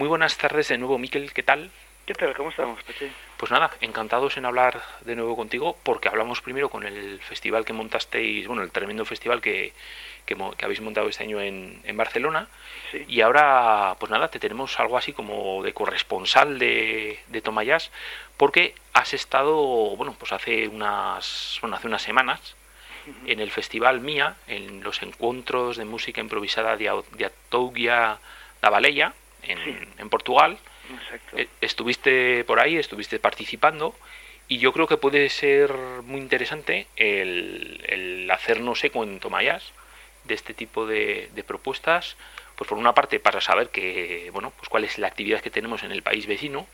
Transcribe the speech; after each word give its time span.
Muy 0.00 0.08
buenas 0.08 0.38
tardes 0.38 0.68
de 0.68 0.78
nuevo, 0.78 0.96
Miquel, 0.96 1.30
¿qué 1.34 1.42
tal? 1.42 1.70
¿Qué 2.06 2.14
tal? 2.14 2.34
¿Cómo 2.34 2.48
estamos, 2.48 2.82
Peche? 2.84 3.10
Pues 3.36 3.52
nada, 3.52 3.70
encantados 3.82 4.38
en 4.38 4.46
hablar 4.46 4.80
de 5.02 5.14
nuevo 5.14 5.36
contigo, 5.36 5.76
porque 5.82 6.08
hablamos 6.08 6.40
primero 6.40 6.70
con 6.70 6.86
el 6.86 7.20
festival 7.20 7.66
que 7.66 7.74
montasteis, 7.74 8.46
bueno, 8.46 8.62
el 8.62 8.70
tremendo 8.70 9.04
festival 9.04 9.42
que, 9.42 9.74
que, 10.24 10.34
habéis 10.62 10.80
montado 10.80 11.10
este 11.10 11.24
año 11.24 11.38
en, 11.42 11.82
en 11.84 11.96
Barcelona, 11.98 12.48
sí. 12.90 13.04
y 13.08 13.20
ahora, 13.20 13.94
pues 14.00 14.10
nada, 14.10 14.28
te 14.28 14.38
tenemos 14.38 14.80
algo 14.80 14.96
así 14.96 15.12
como 15.12 15.62
de 15.62 15.74
corresponsal 15.74 16.58
de, 16.58 17.20
de 17.26 17.42
Tomayas, 17.42 17.90
porque 18.38 18.74
has 18.94 19.12
estado, 19.12 19.54
bueno, 19.96 20.16
pues 20.18 20.32
hace 20.32 20.66
unas, 20.66 21.58
bueno, 21.60 21.76
hace 21.76 21.88
unas 21.88 22.00
semanas, 22.00 22.56
en 23.26 23.38
el 23.38 23.50
festival 23.50 24.00
Mía, 24.00 24.36
en 24.46 24.82
los 24.82 25.02
encuentros 25.02 25.76
de 25.76 25.84
música 25.84 26.22
improvisada 26.22 26.78
de, 26.78 26.90
de 27.18 27.26
Atougia 27.26 28.18
da 28.62 28.70
Baleia, 28.70 29.14
en, 29.42 29.58
Sí. 29.64 29.76
en 29.98 30.08
Portugal. 30.08 30.58
Exacto. 31.04 31.38
Eh, 31.38 31.48
Estuviste 31.60 32.44
por 32.44 32.60
ahí, 32.60 32.76
estuviste 32.76 33.18
participando 33.18 33.94
y 34.48 34.58
yo 34.58 34.72
creo 34.72 34.86
que 34.86 34.96
puede 34.96 35.28
ser 35.28 35.72
muy 36.04 36.20
interesante 36.20 36.86
el, 36.96 37.84
el 37.86 38.30
hacernos 38.30 38.82
eco 38.82 39.04
en 39.04 39.20
Tomayas 39.20 39.72
de 40.24 40.34
este 40.34 40.54
tipo 40.54 40.86
de, 40.86 41.30
de 41.34 41.44
propuestas, 41.44 42.16
pues 42.56 42.68
por 42.68 42.76
una 42.78 42.92
parte 42.92 43.20
para 43.20 43.40
saber 43.40 43.70
que, 43.70 44.28
bueno, 44.32 44.52
pues 44.56 44.68
cuál 44.68 44.84
es 44.84 44.98
la 44.98 45.06
actividad 45.06 45.40
que 45.40 45.50
tenemos 45.50 45.82
en 45.82 45.92
el 45.92 46.02
país 46.02 46.26
vecino, 46.26 46.66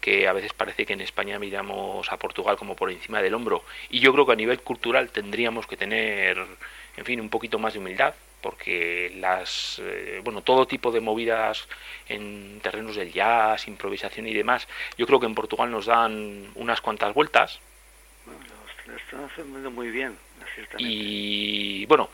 que 0.00 0.26
a 0.28 0.32
veces 0.32 0.52
parece 0.52 0.84
que 0.84 0.92
en 0.92 1.00
España 1.00 1.38
miramos 1.38 2.10
a 2.12 2.16
Portugal 2.18 2.56
como 2.56 2.74
por 2.76 2.90
encima 2.90 3.22
del 3.22 3.32
hombro. 3.34 3.64
Y 3.88 4.00
yo 4.00 4.12
creo 4.12 4.26
que 4.26 4.32
a 4.32 4.36
nivel 4.36 4.60
cultural 4.60 5.10
tendríamos 5.10 5.66
que 5.66 5.76
tener, 5.76 6.44
en 6.96 7.04
fin, 7.04 7.20
un 7.20 7.30
poquito 7.30 7.58
más 7.58 7.72
de 7.72 7.78
humildad, 7.78 8.14
porque 8.44 9.10
las, 9.16 9.80
eh, 9.82 10.20
bueno, 10.22 10.42
todo 10.42 10.66
tipo 10.66 10.92
de 10.92 11.00
movidas 11.00 11.66
en 12.10 12.60
terrenos 12.60 12.94
del 12.94 13.10
jazz, 13.10 13.66
improvisación 13.68 14.28
y 14.28 14.34
demás, 14.34 14.68
yo 14.98 15.06
creo 15.06 15.18
que 15.18 15.24
en 15.24 15.34
Portugal 15.34 15.70
nos 15.70 15.86
dan 15.86 16.50
unas 16.56 16.82
cuantas 16.82 17.14
vueltas 17.14 17.58
lo, 18.86 18.96
están 18.96 19.24
haciendo 19.24 19.70
muy 19.70 19.88
bien, 19.88 20.18
y 20.76 21.86
bueno, 21.86 22.10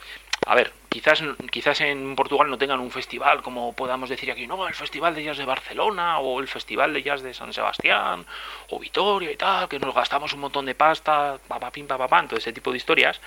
a 0.47 0.55
ver, 0.55 0.73
quizás 0.89 1.21
quizás 1.51 1.81
en 1.81 2.15
Portugal 2.15 2.49
no 2.49 2.59
tengan 2.59 2.79
un 2.79 2.93
festival 2.93 3.43
como 3.43 3.73
podamos 3.73 4.09
decir 4.09 4.31
aquí, 4.31 4.47
no, 4.47 4.69
el 4.69 4.75
Festival 4.75 5.17
de 5.17 5.25
Jazz 5.25 5.39
de 5.39 5.45
Barcelona 5.45 6.21
o 6.21 6.39
el 6.39 6.47
Festival 6.47 6.95
de 6.95 7.03
Jazz 7.03 7.23
de 7.23 7.35
San 7.35 7.53
Sebastián 7.53 8.25
o 8.69 8.79
Vitoria 8.79 9.33
y 9.33 9.37
tal, 9.37 9.69
que 9.69 9.81
nos 9.81 9.93
gastamos 9.93 10.33
un 10.33 10.41
montón 10.41 10.65
de 10.67 10.77
pasta, 10.77 11.41
papapim, 11.49 11.89
papapam, 11.89 12.29
todo 12.29 12.39
ese 12.39 12.53
tipo 12.53 12.71
de 12.71 12.77
historias. 12.77 13.21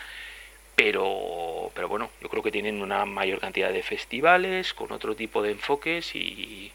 Pero, 0.75 1.71
pero 1.75 1.87
bueno, 1.87 2.09
yo 2.21 2.29
creo 2.29 2.41
que 2.41 2.51
tienen 2.51 2.81
una 2.81 3.05
mayor 3.05 3.39
cantidad 3.39 3.71
de 3.71 3.83
festivales 3.83 4.73
con 4.73 4.91
otro 4.91 5.15
tipo 5.15 5.41
de 5.41 5.51
enfoques 5.51 6.15
y, 6.15 6.71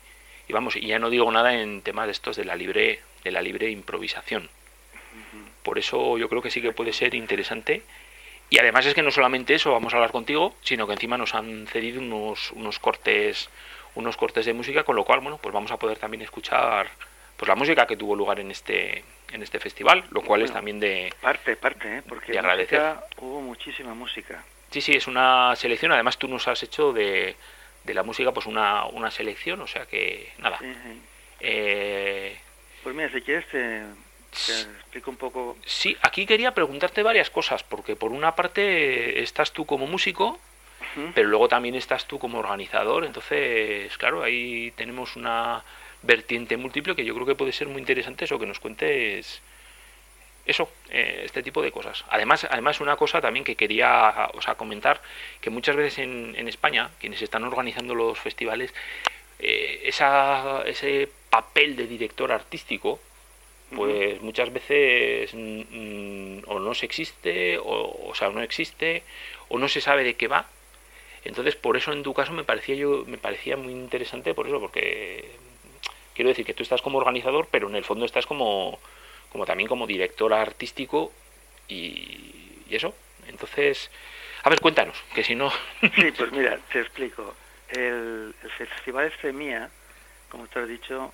y 0.46 0.52
vamos, 0.52 0.76
y 0.76 0.86
ya 0.86 0.98
no 0.98 1.10
digo 1.10 1.30
nada 1.32 1.60
en 1.60 1.82
temas 1.82 2.06
de 2.06 2.12
estos 2.12 2.36
de 2.36 2.44
la 2.44 2.54
libre 2.54 3.00
de 3.24 3.32
la 3.32 3.42
libre 3.42 3.70
improvisación. 3.70 4.48
Por 5.62 5.78
eso 5.78 6.16
yo 6.16 6.28
creo 6.28 6.40
que 6.40 6.50
sí 6.50 6.62
que 6.62 6.72
puede 6.72 6.92
ser 6.92 7.14
interesante. 7.14 7.82
Y 8.50 8.58
además 8.58 8.86
es 8.86 8.94
que 8.94 9.02
no 9.02 9.10
solamente 9.10 9.54
eso 9.54 9.72
vamos 9.72 9.92
a 9.92 9.96
hablar 9.96 10.12
contigo, 10.12 10.54
sino 10.62 10.86
que 10.86 10.94
encima 10.94 11.18
nos 11.18 11.34
han 11.34 11.66
cedido 11.66 12.00
unos, 12.00 12.52
unos 12.52 12.78
cortes 12.78 13.50
unos 13.94 14.16
cortes 14.16 14.46
de 14.46 14.54
música, 14.54 14.84
con 14.84 14.96
lo 14.96 15.04
cual 15.04 15.20
bueno, 15.20 15.38
pues 15.38 15.52
vamos 15.52 15.70
a 15.72 15.76
poder 15.76 15.98
también 15.98 16.22
escuchar 16.22 16.88
pues 17.38 17.48
la 17.48 17.54
música 17.54 17.86
que 17.86 17.96
tuvo 17.96 18.14
lugar 18.14 18.40
en 18.40 18.50
este 18.50 19.02
en 19.32 19.42
este 19.42 19.58
festival, 19.60 20.04
lo 20.10 20.22
cual 20.22 20.42
es 20.42 20.52
también 20.52 20.80
de 20.80 21.12
Parte, 21.20 21.56
parte, 21.56 21.98
¿eh? 21.98 22.02
Porque 22.06 22.32
De 22.32 22.38
agradecer. 22.38 22.80
música, 22.80 23.06
hubo 23.18 23.40
muchísima 23.40 23.94
música. 23.94 24.44
Sí, 24.70 24.80
sí, 24.82 24.92
es 24.92 25.06
una 25.06 25.54
selección, 25.56 25.92
además 25.92 26.18
tú 26.18 26.28
nos 26.28 26.46
has 26.48 26.62
hecho 26.62 26.92
de, 26.92 27.36
de 27.84 27.94
la 27.94 28.02
música 28.02 28.32
pues 28.32 28.44
una, 28.46 28.84
una 28.86 29.10
selección, 29.10 29.60
o 29.62 29.66
sea 29.66 29.86
que 29.86 30.32
nada. 30.38 30.58
Sí, 30.58 30.66
sí. 30.84 31.00
Eh, 31.40 32.38
Pues 32.82 32.94
mira, 32.94 33.10
si 33.12 33.20
quieres 33.22 33.46
te, 33.48 33.82
te 34.46 34.60
explico 34.62 35.10
un 35.10 35.16
poco. 35.16 35.56
sí, 35.64 35.96
aquí 36.02 36.26
quería 36.26 36.52
preguntarte 36.54 37.02
varias 37.02 37.30
cosas, 37.30 37.62
porque 37.62 37.94
por 37.96 38.10
una 38.12 38.34
parte 38.34 39.22
estás 39.22 39.52
tú 39.52 39.64
como 39.66 39.86
músico, 39.86 40.38
pero 41.14 41.28
luego 41.28 41.48
también 41.48 41.74
estás 41.76 42.06
tú 42.06 42.18
como 42.18 42.38
organizador, 42.38 43.04
entonces, 43.04 43.96
claro, 43.98 44.22
ahí 44.22 44.72
tenemos 44.72 45.16
una 45.16 45.62
vertiente 46.02 46.56
múltiple 46.56 46.94
que 46.94 47.04
yo 47.04 47.14
creo 47.14 47.26
que 47.26 47.34
puede 47.34 47.52
ser 47.52 47.68
muy 47.68 47.80
interesante 47.80 48.24
eso, 48.24 48.38
que 48.38 48.46
nos 48.46 48.60
cuentes 48.60 49.42
eso, 50.48 50.70
eh, 50.90 51.22
este 51.24 51.42
tipo 51.42 51.62
de 51.62 51.70
cosas. 51.70 52.04
Además, 52.08 52.46
además 52.50 52.80
una 52.80 52.96
cosa 52.96 53.20
también 53.20 53.44
que 53.44 53.54
quería 53.54 54.30
o 54.32 54.40
sea, 54.40 54.54
comentar, 54.54 55.00
que 55.40 55.50
muchas 55.50 55.76
veces 55.76 55.98
en, 55.98 56.34
en 56.36 56.48
España, 56.48 56.90
quienes 56.98 57.20
están 57.22 57.44
organizando 57.44 57.94
los 57.94 58.18
festivales, 58.18 58.74
eh, 59.38 59.82
esa, 59.84 60.62
ese 60.66 61.08
papel 61.30 61.76
de 61.76 61.86
director 61.86 62.32
artístico, 62.32 62.98
pues 63.74 64.20
muchas 64.22 64.50
veces 64.50 65.30
mm, 65.34 66.38
o 66.46 66.58
no 66.58 66.74
se 66.74 66.86
existe, 66.86 67.58
o, 67.58 68.08
o 68.08 68.14
sea, 68.14 68.30
no 68.30 68.42
existe, 68.42 69.02
o 69.48 69.58
no 69.58 69.68
se 69.68 69.82
sabe 69.82 70.04
de 70.04 70.14
qué 70.14 70.28
va. 70.28 70.46
Entonces, 71.24 71.56
por 71.56 71.76
eso 71.76 71.92
en 71.92 72.02
tu 72.02 72.14
caso 72.14 72.32
me 72.32 72.44
parecía 72.44 72.74
yo 72.76 73.04
me 73.06 73.18
parecía 73.18 73.56
muy 73.58 73.72
interesante 73.72 74.32
por 74.34 74.46
eso, 74.46 74.60
porque 74.60 75.30
quiero 76.18 76.30
decir 76.30 76.44
que 76.44 76.52
tú 76.52 76.64
estás 76.64 76.82
como 76.82 76.98
organizador, 76.98 77.46
pero 77.48 77.68
en 77.68 77.76
el 77.76 77.84
fondo 77.84 78.04
estás 78.04 78.26
como 78.26 78.80
como 79.30 79.46
también 79.46 79.68
como 79.68 79.86
director 79.86 80.32
artístico 80.34 81.12
y, 81.68 82.64
eso. 82.70 82.92
Entonces, 83.28 83.88
a 84.42 84.50
ver, 84.50 84.60
cuéntanos, 84.60 85.00
que 85.14 85.22
si 85.22 85.36
no 85.36 85.48
Sí, 85.94 86.10
pues 86.16 86.32
mira, 86.32 86.58
te 86.72 86.80
explico. 86.80 87.36
El, 87.70 88.34
el 88.42 88.50
festival 88.50 89.06
Extremía, 89.06 89.70
como 90.28 90.48
te 90.48 90.58
he 90.58 90.66
dicho, 90.66 91.12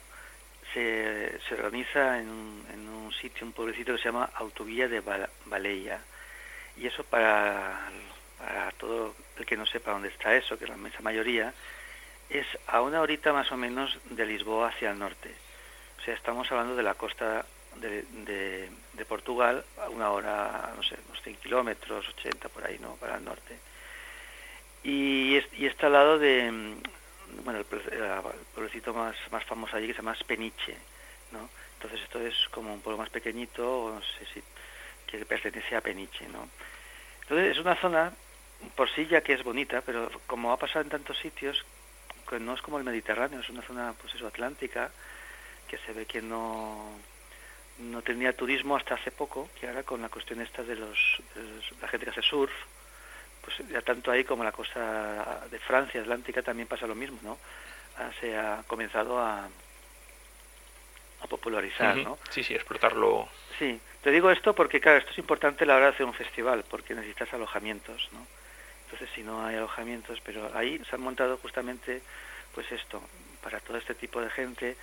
se, 0.72 1.38
se 1.46 1.54
organiza 1.54 2.18
en 2.18 2.28
un, 2.30 2.66
en 2.72 2.88
un 2.88 3.12
sitio, 3.12 3.44
un 3.46 3.52
pueblecito 3.52 3.92
que 3.92 3.98
se 3.98 4.06
llama 4.06 4.30
Autovía 4.36 4.88
de 4.88 5.00
Val- 5.00 5.28
Baleia. 5.44 6.00
Y 6.80 6.86
eso 6.86 7.04
para, 7.04 7.90
todo 8.78 9.14
el 9.38 9.44
que 9.44 9.56
no 9.56 9.66
sepa 9.66 9.92
dónde 9.92 10.08
está 10.08 10.34
eso, 10.34 10.58
que 10.58 10.66
la 10.66 10.76
inmensa 10.76 11.02
mayoría, 11.02 11.52
es 12.28 12.46
a 12.66 12.80
una 12.82 13.00
horita 13.00 13.32
más 13.32 13.50
o 13.52 13.56
menos 13.56 13.98
de 14.04 14.26
Lisboa 14.26 14.68
hacia 14.68 14.90
el 14.90 14.98
norte. 14.98 15.34
O 15.98 16.02
sea, 16.02 16.14
estamos 16.14 16.50
hablando 16.50 16.74
de 16.76 16.82
la 16.82 16.94
costa 16.94 17.46
de, 17.76 18.02
de, 18.10 19.04
Portugal, 19.06 19.64
a 19.78 19.88
una 19.90 20.10
hora, 20.10 20.72
no 20.76 20.82
sé, 20.82 20.96
unos 21.06 21.20
100 21.22 21.36
kilómetros, 21.36 22.08
80 22.08 22.48
por 22.48 22.66
ahí, 22.66 22.78
¿no? 22.78 22.96
Para 22.96 23.16
el 23.16 23.24
norte. 23.24 23.60
Y, 24.82 25.36
es- 25.36 25.48
y 25.52 25.66
está 25.66 25.86
al 25.86 25.92
lado 25.94 26.18
de, 26.18 26.76
bueno, 27.44 27.58
el, 27.60 27.68
pue- 27.68 27.92
el 27.92 28.46
pueblecito 28.54 28.92
más, 28.94 29.16
más 29.30 29.44
famoso 29.44 29.76
allí 29.76 29.86
que 29.86 29.94
se 29.94 29.98
llama 29.98 30.14
Speniche, 30.16 30.76
¿no? 31.32 31.50
Entonces 31.74 32.00
esto 32.02 32.20
es 32.20 32.34
como 32.50 32.72
un 32.74 32.82
pueblo 32.82 32.98
más 32.98 33.10
pequeñito, 33.10 33.84
o 33.84 33.92
no 33.94 34.02
sé 34.02 34.26
si, 34.34 34.42
que 35.06 35.24
pertenece 35.26 35.76
a 35.76 35.80
Peniche, 35.80 36.28
¿no? 36.28 36.50
Entonces 37.22 37.52
es 37.52 37.58
una 37.58 37.76
zona, 37.76 38.14
por 38.76 38.90
sí 38.90 39.06
ya 39.06 39.22
que 39.22 39.34
es 39.34 39.42
bonita, 39.44 39.82
pero 39.82 40.10
como 40.26 40.52
ha 40.52 40.58
pasado 40.58 40.82
en 40.82 40.90
tantos 40.90 41.18
sitios, 41.18 41.64
que 42.28 42.38
no 42.40 42.54
es 42.54 42.62
como 42.62 42.78
el 42.78 42.84
Mediterráneo, 42.84 43.40
es 43.40 43.48
una 43.50 43.62
zona, 43.62 43.94
pues 44.00 44.14
eso, 44.14 44.26
atlántica, 44.26 44.90
que 45.68 45.78
se 45.78 45.92
ve 45.92 46.06
que 46.06 46.20
no, 46.22 46.90
no 47.78 48.02
tenía 48.02 48.36
turismo 48.36 48.76
hasta 48.76 48.94
hace 48.94 49.10
poco, 49.10 49.50
que 49.58 49.66
ahora 49.68 49.82
con 49.82 50.00
la 50.02 50.08
cuestión 50.08 50.40
esta 50.40 50.62
de 50.62 50.76
los, 50.76 50.98
de 51.34 51.42
los- 51.42 51.72
la 51.80 51.88
gente 51.88 52.04
que 52.06 52.10
hace 52.10 52.22
surf, 52.22 52.52
pues 53.42 53.56
ya 53.68 53.82
tanto 53.82 54.10
ahí 54.10 54.24
como 54.24 54.42
la 54.44 54.52
costa 54.52 55.46
de 55.50 55.58
Francia, 55.58 56.00
Atlántica, 56.00 56.42
también 56.42 56.66
pasa 56.68 56.86
lo 56.86 56.94
mismo, 56.94 57.18
¿no? 57.22 57.38
Ah, 57.98 58.10
Se 58.20 58.36
ha 58.36 58.64
comenzado 58.66 59.18
a, 59.20 59.44
a 61.20 61.26
popularizar. 61.28 61.96
¿no? 61.96 62.18
Sí, 62.30 62.42
sí, 62.42 62.54
explotarlo. 62.54 63.28
Sí, 63.58 63.80
te 64.02 64.10
digo 64.10 64.30
esto 64.30 64.54
porque, 64.54 64.80
claro, 64.80 64.98
esto 64.98 65.10
es 65.12 65.18
importante 65.18 65.64
a 65.64 65.66
la 65.66 65.76
hora 65.76 65.86
de 65.86 65.92
hacer 65.92 66.06
un 66.06 66.14
festival, 66.14 66.64
porque 66.68 66.94
necesitas 66.94 67.32
alojamientos, 67.34 68.08
¿no? 68.12 68.26
Entonces, 68.94 69.16
si 69.16 69.24
no 69.24 69.44
hay 69.44 69.56
alojamientos, 69.56 70.20
pero 70.24 70.56
ahí 70.56 70.80
se 70.88 70.94
han 70.94 71.02
montado 71.02 71.36
justamente, 71.38 72.00
pues 72.54 72.70
esto, 72.70 73.02
para 73.42 73.58
todo 73.58 73.76
este 73.76 73.96
tipo 73.96 74.20
de 74.20 74.30
gente, 74.30 74.76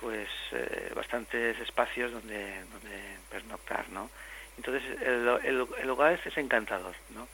pues 0.00 0.30
eh, 0.52 0.90
bastantes 0.96 1.60
espacios 1.60 2.10
donde, 2.10 2.64
donde 2.72 3.18
pernoctar, 3.28 3.86
¿no? 3.90 4.08
Entonces, 4.56 4.82
el, 5.02 5.28
el, 5.44 5.66
el 5.78 5.86
lugar 5.86 6.18
es, 6.24 6.38
encantador, 6.38 6.94
¿no? 7.10 7.28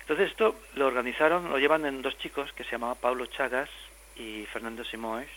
Entonces, 0.00 0.30
esto 0.30 0.58
lo 0.76 0.86
organizaron, 0.86 1.50
lo 1.50 1.58
llevan 1.58 1.84
en 1.84 2.00
dos 2.00 2.16
chicos 2.16 2.50
que 2.54 2.64
se 2.64 2.70
llamaban 2.70 2.96
Pablo 2.96 3.26
Chagas 3.26 3.68
y 4.16 4.46
Fernando 4.46 4.82
Simoes, 4.82 5.28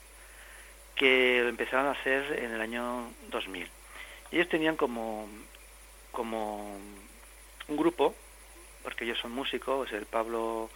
que 0.96 1.41
lo 1.43 1.50
empezaron 1.50 1.88
a 1.88 2.00
hacer 2.00 2.39
en 2.39 2.53
el 2.53 2.62
año 2.62 3.12
2000. 3.27 3.69
Y 4.31 4.36
ellos 4.38 4.48
tenían 4.48 4.77
como, 4.77 5.27
como 6.13 6.77
un 7.67 7.75
grupo, 7.75 8.15
porque 8.83 9.05
ellos 9.05 9.19
son 9.19 9.31
músicos, 9.31 9.91
el 9.91 10.05
Pablo 10.05 10.69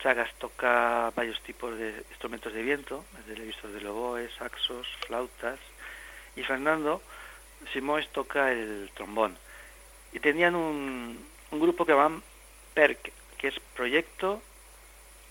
Chagas 0.00 0.32
toca 0.38 1.12
varios 1.14 1.40
tipos 1.42 1.76
de 1.76 2.04
instrumentos 2.10 2.52
de 2.52 2.62
viento, 2.62 3.04
desde 3.26 3.42
he 3.42 3.46
visto 3.46 3.68
de 3.70 3.86
oboe, 3.86 4.30
saxos, 4.38 4.86
flautas, 5.06 5.58
y 6.36 6.42
Fernando 6.42 7.02
Simoes 7.72 8.08
toca 8.08 8.50
el 8.52 8.90
trombón. 8.94 9.36
Y 10.12 10.20
tenían 10.20 10.54
un, 10.54 11.22
un 11.50 11.60
grupo 11.60 11.84
que 11.84 11.92
llamaban 11.92 12.22
PERC, 12.74 13.12
que 13.38 13.48
es 13.48 13.60
Proyecto 13.74 14.42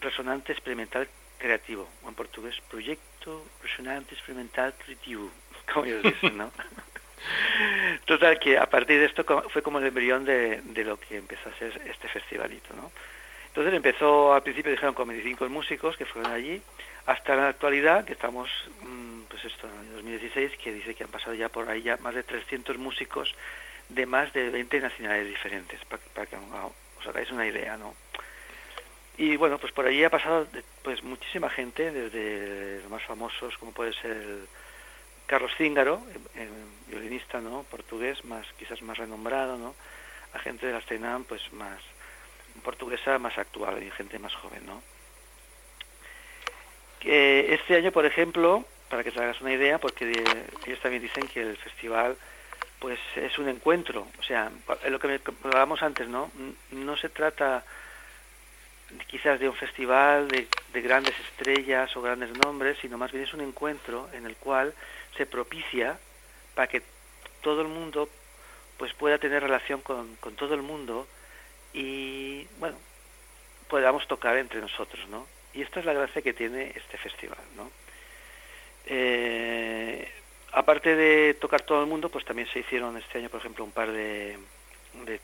Resonante 0.02 0.54
Experimental 0.54 1.10
creativo, 1.38 1.90
o 2.04 2.10
en 2.10 2.16
portugués, 2.16 2.56
Proyecto 2.70 3.44
Resonante 3.64 4.14
Experimental 4.14 4.74
Creativo, 4.76 5.30
como 5.74 5.86
ellos 5.86 6.04
dicen, 6.04 6.38
¿no? 6.38 6.52
Total, 8.06 8.40
que 8.40 8.58
a 8.58 8.66
partir 8.66 9.00
de 9.00 9.06
esto 9.06 9.26
fue 9.50 9.62
como 9.62 9.80
el 9.80 9.86
embrión 9.86 10.26
de, 10.26 10.62
lo 10.84 11.00
que 11.00 11.18
empezó 11.18 11.50
a 11.50 11.54
ser 11.54 11.82
este 11.86 12.08
festivalito, 12.08 12.74
¿no? 12.76 12.92
Entonces 13.48 13.74
empezó, 13.74 14.34
al 14.34 14.44
principio 14.44 14.72
dijeron 14.72 14.94
con 14.94 15.08
25 15.08 15.50
músicos 15.50 15.98
que 15.98 16.06
fueron 16.06 16.32
allí, 16.32 16.62
hasta 17.08 17.36
la 17.36 17.50
actualidad, 17.50 18.06
que 18.06 18.14
estamos, 18.14 18.50
mm, 18.82 19.22
pues 19.30 19.44
esto, 19.46 19.68
en 19.68 19.94
2016, 19.94 20.58
que 20.58 20.72
dice 20.72 20.94
que 20.94 21.04
han 21.04 21.10
pasado 21.10 21.34
ya 21.34 21.50
por 21.50 21.68
ahí 21.70 21.82
ya 21.82 21.98
más 21.98 22.14
de 22.14 22.24
300 22.24 22.78
músicos 22.78 23.34
de 23.90 24.06
más 24.06 24.32
de 24.34 24.50
20 24.50 24.80
nacionalidades 24.80 25.28
diferentes, 25.28 25.80
para, 25.86 26.26
que 26.28 26.36
os 26.36 27.08
hagáis 27.08 27.32
una 27.32 27.48
idea, 27.48 27.76
¿no? 27.78 27.96
Y 29.18 29.36
bueno, 29.36 29.58
pues 29.58 29.74
por 29.74 29.86
allí 29.86 30.04
ha 30.04 30.10
pasado 30.10 30.48
pues 30.84 31.04
muchísima 31.04 31.50
gente, 31.50 31.92
desde 31.92 32.82
los 32.82 32.90
más 32.90 33.04
famosos, 33.04 33.58
como 33.58 33.74
puede 33.74 33.94
ser 33.94 34.12
el 34.12 34.48
Carlos 35.30 35.52
Cíngaro, 35.60 36.02
violinista 36.88 37.40
no 37.40 37.62
portugués, 37.70 38.26
más 38.26 38.48
quizás 38.58 38.82
más 38.82 38.98
renombrado, 38.98 39.60
¿no? 39.60 39.76
a 40.34 40.40
gente 40.40 40.66
de 40.66 40.74
la 40.74 40.80
escena 40.80 41.22
pues 41.28 41.54
más 41.54 41.80
portuguesa 42.64 43.20
más 43.20 43.38
actual 43.38 43.84
y 43.84 43.92
gente 43.92 44.18
más 44.18 44.34
joven. 44.34 44.66
¿no? 44.66 44.82
Que 47.00 47.54
este 47.54 47.76
año, 47.76 47.92
por 47.92 48.08
ejemplo, 48.08 48.66
para 48.90 49.04
que 49.04 49.12
te 49.12 49.20
hagas 49.20 49.40
una 49.42 49.54
idea, 49.54 49.78
porque 49.78 50.12
ellos 50.66 50.80
también 50.80 51.04
dicen 51.04 51.28
que 51.28 51.42
el 51.42 51.58
festival 51.58 52.18
pues 52.80 53.00
es 53.16 53.38
un 53.38 53.50
encuentro, 53.50 54.08
o 54.18 54.24
sea, 54.24 54.50
lo 54.88 55.00
que 55.00 55.20
hablábamos 55.44 55.84
antes, 55.84 56.08
¿no? 56.08 56.32
No 56.72 56.96
se 56.96 57.10
trata 57.10 57.66
quizás 59.06 59.40
de 59.40 59.50
un 59.50 59.56
festival 59.56 60.30
de, 60.30 60.48
de, 60.72 60.82
grandes 60.82 61.14
estrellas 61.20 61.96
o 61.98 62.02
grandes 62.02 62.32
nombres, 62.38 62.78
sino 62.82 62.98
más 62.98 63.12
bien 63.12 63.26
es 63.26 63.34
un 63.34 63.42
encuentro 63.42 64.10
en 64.14 64.26
el 64.26 64.36
cual 64.38 64.74
se 65.20 65.26
propicia 65.26 66.00
para 66.56 66.68
que 66.68 66.82
todo 67.42 67.62
el 67.62 67.68
mundo 67.68 68.08
pues 68.78 68.94
pueda 68.94 69.18
tener 69.18 69.44
relación 69.44 69.82
con, 69.82 70.16
con 70.16 70.36
todo 70.36 70.56
el 70.56 70.62
mundo 70.62 71.08
y 71.74 72.48
bueno 72.58 72.78
podamos 73.68 74.08
tocar 74.08 74.38
entre 74.38 74.62
nosotros, 74.62 75.08
¿no? 75.10 75.28
Y 75.54 75.62
esta 75.62 75.80
es 75.80 75.86
la 75.86 75.94
gracia 75.94 76.24
que 76.24 76.34
tiene 76.34 76.72
este 76.76 76.98
festival, 76.98 77.38
¿no? 77.56 77.70
Eh, 78.86 80.10
aparte 80.54 80.96
de 80.96 81.36
tocar 81.36 81.62
todo 81.62 81.82
el 81.82 81.88
mundo, 81.88 82.10
pues 82.10 82.26
también 82.26 82.48
se 82.48 82.60
hicieron 82.60 82.98
este 82.98 83.20
año, 83.20 83.30
por 83.30 83.42
ejemplo, 83.42 83.64
un 83.64 83.72
par 83.72 83.92
de, 83.92 84.40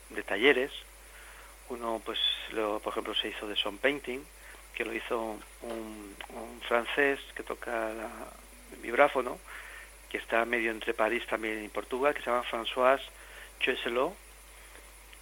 de 0.09 0.23
talleres 0.23 0.71
uno, 1.69 2.01
pues, 2.05 2.19
lo, 2.51 2.79
por 2.79 2.91
ejemplo, 2.93 3.15
se 3.15 3.29
hizo 3.29 3.47
de 3.47 3.55
son 3.55 3.77
painting, 3.77 4.19
que 4.73 4.85
lo 4.85 4.93
hizo 4.93 5.39
un, 5.61 6.15
francés 6.67 7.19
que 7.35 7.43
toca 7.43 7.91
el 8.71 8.77
vibráfono, 8.81 9.39
que 10.15 10.21
está 10.21 10.45
medio 10.45 10.71
entre 10.71 10.93
París 10.93 11.25
también 11.27 11.61
y 11.61 11.67
Portugal, 11.67 12.13
que 12.13 12.21
se 12.21 12.29
llama 12.29 12.45
François 12.49 13.01
Choiselot, 13.59 14.15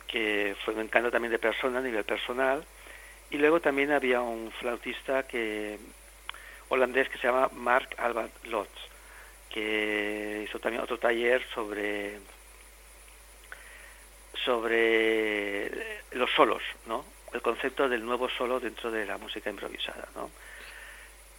que 0.05 0.55
fue 0.63 0.75
un 0.75 0.81
encanto 0.81 1.09
también 1.09 1.31
de 1.31 1.39
persona 1.39 1.79
a 1.79 1.81
nivel 1.81 2.03
personal. 2.03 2.63
Y 3.31 3.37
luego 3.37 3.59
también 3.59 3.91
había 3.91 4.21
un 4.21 4.51
flautista 4.51 5.23
que 5.23 5.79
holandés 6.69 7.09
que 7.09 7.17
se 7.17 7.25
llama 7.25 7.49
Mark 7.53 7.89
Albert 7.97 8.45
Lotz, 8.45 8.69
que 9.49 10.43
hizo 10.47 10.59
también 10.59 10.83
otro 10.83 10.99
taller 10.99 11.43
sobre 11.55 12.19
sobre 14.45 15.71
los 16.11 16.29
solos, 16.35 16.61
¿no? 16.85 17.03
El 17.33 17.41
concepto 17.41 17.89
del 17.89 18.05
nuevo 18.05 18.29
solo 18.29 18.59
dentro 18.59 18.91
de 18.91 19.07
la 19.07 19.17
música 19.17 19.49
improvisada, 19.49 20.07
¿no? 20.13 20.29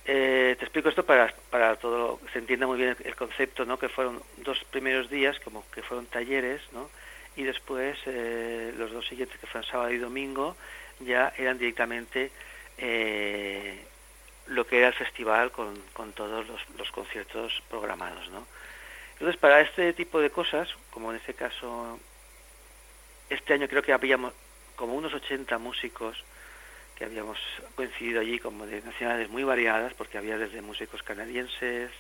Eh, 0.07 0.55
te 0.59 0.65
explico 0.65 0.91
esto 0.91 1.05
para, 1.07 1.35
para 1.51 1.77
todo 1.77 2.21
se 2.33 2.39
entienda 2.39 2.67
muy 2.67 2.77
bien 2.77 2.97
el, 3.05 3.17
concepto, 3.17 3.65
¿no? 3.65 3.79
Que 3.79 3.89
fueron 3.89 4.23
dos 4.39 4.63
primeros 4.71 5.09
días 5.09 5.39
como 5.41 5.65
que 5.71 5.83
fueron 5.83 6.07
talleres, 6.07 6.61
¿no? 6.73 6.91
Y 7.37 7.45
después 7.45 7.99
eh, 8.07 8.75
los 8.77 8.93
dos 8.93 9.07
siguientes 9.07 9.39
que 9.41 9.47
fueron 9.47 9.69
sábado 9.69 9.91
y 9.91 9.99
domingo 9.99 10.57
ya 11.01 11.33
eran 11.39 11.59
directamente 11.59 12.31
eh, 12.77 13.83
lo 14.49 14.67
que 14.67 14.79
era 14.79 14.89
el 14.89 14.95
festival 14.95 15.51
con, 15.51 15.75
con 15.95 16.13
todos 16.13 16.47
los, 16.47 16.61
los 16.77 16.91
conciertos 16.91 17.63
programados, 17.71 18.29
¿no? 18.29 18.47
Entonces, 19.15 19.37
para 19.41 19.61
este 19.63 19.93
tipo 19.95 20.21
de 20.21 20.31
cosas, 20.31 20.69
como 20.91 21.11
en 21.11 21.17
este 21.17 21.35
caso 21.35 21.99
este 23.31 23.55
año 23.55 23.69
creo 23.69 23.83
que 23.83 23.93
habíamos 23.93 24.35
como 24.77 24.95
unos 24.95 25.15
80 25.15 25.57
músicos 25.59 26.23
que 26.97 27.05
habíamos 27.05 27.39
coincidido 27.75 28.21
allí 28.21 28.39
como 28.39 28.67
de 28.67 28.81
nacionalidades 28.83 29.31
muy 29.31 29.45
variadas, 29.45 29.95
porque 29.95 30.19
había 30.19 30.39
desde 30.39 30.63
músicos 30.63 31.03
canadienses, 31.03 31.91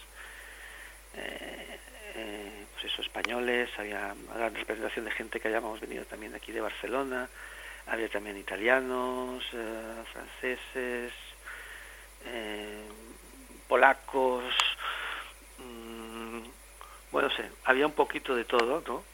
eh, 1.14 1.78
eh, 2.14 2.66
pues 2.72 2.92
eso, 2.92 3.02
españoles, 3.02 3.70
había 3.76 4.14
gran 4.35 4.54
representación 4.54 5.04
de 5.04 5.11
gente 5.11 5.40
que 5.40 5.48
habíamos 5.48 5.80
venido 5.80 6.04
también 6.04 6.33
de 6.33 6.38
aquí 6.38 6.52
de 6.52 6.61
Barcelona, 6.61 7.28
había 7.87 8.09
también 8.09 8.37
italianos, 8.37 9.44
eh, 9.52 10.04
franceses, 10.12 11.12
polacos, 13.68 14.44
mm, 15.59 16.40
bueno, 17.11 17.30
sé, 17.30 17.50
había 17.64 17.87
un 17.87 17.92
poquito 17.92 18.35
de 18.35 18.44
todo, 18.44 18.83
¿no? 18.87 19.04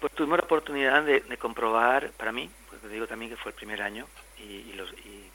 Pues 0.00 0.12
tuvimos 0.12 0.38
la 0.38 0.44
oportunidad 0.44 1.02
de, 1.02 1.22
comprobar, 1.38 2.10
para 2.12 2.32
mí, 2.32 2.50
porque 2.68 2.88
digo 2.88 3.06
también 3.06 3.30
que 3.30 3.36
fue 3.36 3.52
el 3.52 3.56
primer 3.56 3.80
año, 3.82 4.06
y, 4.38 4.72
los, 4.74 4.92
y, 4.92 5.30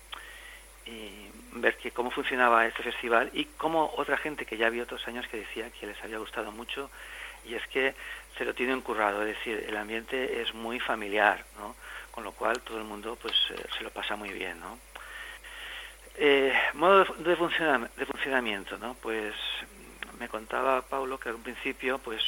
ver 1.54 1.78
que 1.78 1.91
cómo 1.91 2.12
funcionaba 2.12 2.65
este 2.65 2.82
festival 2.82 3.30
y 3.34 3.45
cómo 3.45 3.93
otra 3.97 4.17
gente 4.17 4.45
que 4.45 4.58
ya 4.58 4.67
había 4.67 4.84
otros 4.84 5.06
años 5.08 5.28
que 5.28 5.38
decía 5.38 5.69
que 5.71 5.86
les 5.86 6.02
había 6.04 6.17
gustado 6.17 6.52
mucho, 6.52 6.89
y 7.45 7.56
es 7.56 7.67
que 7.67 7.93
se 8.38 8.45
lo 8.45 8.54
tienen 8.54 8.82
currado, 8.82 9.21
es 9.21 9.38
decir, 9.38 9.65
el 9.67 9.76
ambiente 9.76 10.41
es 10.41 10.54
muy 10.54 10.80
familiar, 10.80 11.43
¿no? 11.58 11.76
con 12.12 12.24
lo 12.24 12.32
cual 12.34 12.62
todo 12.62 12.78
el 12.78 12.84
mundo 12.84 13.17
pues 13.21 13.34
eh, 13.50 13.65
se 13.78 13.84
lo 13.84 13.89
pasa 13.89 14.15
muy 14.15 14.30
bien. 14.30 14.60
¿no? 14.60 14.78
Eh, 16.15 16.54
modo 16.74 17.04
de, 17.04 17.36
de 17.97 18.06
funcionamiento, 18.06 18.78
¿no? 18.78 18.95
pues 18.95 19.34
me 20.19 20.30
contaba 20.30 20.82
Paulo 20.82 21.19
que 21.19 21.30
al 21.30 21.38
principio 21.38 21.97
pues 21.97 22.21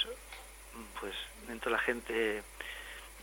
pues 1.00 1.14
dentro 1.48 1.70
de 1.72 1.78
la 1.78 1.84
gente 1.84 2.44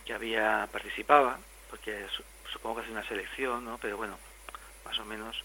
que 0.05 0.13
había 0.13 0.69
participaba, 0.73 1.39
porque 1.69 2.07
supongo 2.53 2.77
que 2.77 2.83
hace 2.83 2.93
una 2.93 3.07
selección, 3.07 3.65
¿no? 3.65 3.79
Pero 3.79 3.97
bueno, 3.97 4.19
más 4.85 4.99
o 4.99 5.05
menos. 5.05 5.45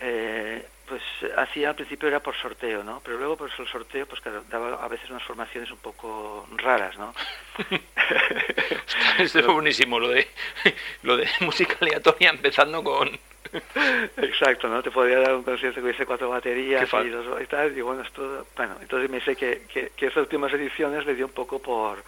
Eh, 0.00 0.66
pues 0.88 1.02
hacía 1.36 1.70
al 1.70 1.76
principio 1.76 2.08
era 2.08 2.20
por 2.20 2.36
sorteo, 2.36 2.82
¿no? 2.82 3.00
Pero 3.04 3.18
luego 3.18 3.36
por 3.36 3.50
el 3.56 3.68
sorteo 3.68 4.06
pues 4.06 4.20
daba 4.50 4.84
a 4.84 4.88
veces 4.88 5.08
unas 5.10 5.22
formaciones 5.22 5.70
un 5.70 5.78
poco 5.78 6.46
raras, 6.56 6.98
¿no? 6.98 7.14
Esto 9.18 9.38
es 9.40 9.46
buenísimo 9.46 10.00
lo 10.00 10.08
de 10.08 10.28
lo 11.02 11.16
de 11.16 11.28
música 11.40 11.76
aleatoria 11.80 12.30
empezando 12.30 12.82
con 12.82 13.18
Exacto, 14.16 14.68
¿no? 14.68 14.82
Te 14.82 14.90
podría 14.90 15.20
dar 15.20 15.34
un 15.34 15.42
concierto 15.42 15.80
que 15.80 15.86
hubiese 15.86 16.06
cuatro 16.06 16.28
baterías 16.28 16.88
y, 17.04 17.08
dos, 17.08 17.42
y 17.42 17.46
tal, 17.46 17.76
y 17.76 17.80
bueno, 17.80 18.02
esto, 18.02 18.46
bueno, 18.56 18.76
entonces 18.80 19.10
me 19.10 19.18
dice 19.18 19.36
que, 19.36 19.62
que, 19.72 19.92
que 19.96 20.06
estas 20.06 20.22
últimas 20.22 20.52
ediciones 20.52 21.04
le 21.04 21.14
dio 21.14 21.26
un 21.26 21.32
poco 21.32 21.60
por, 21.60 22.02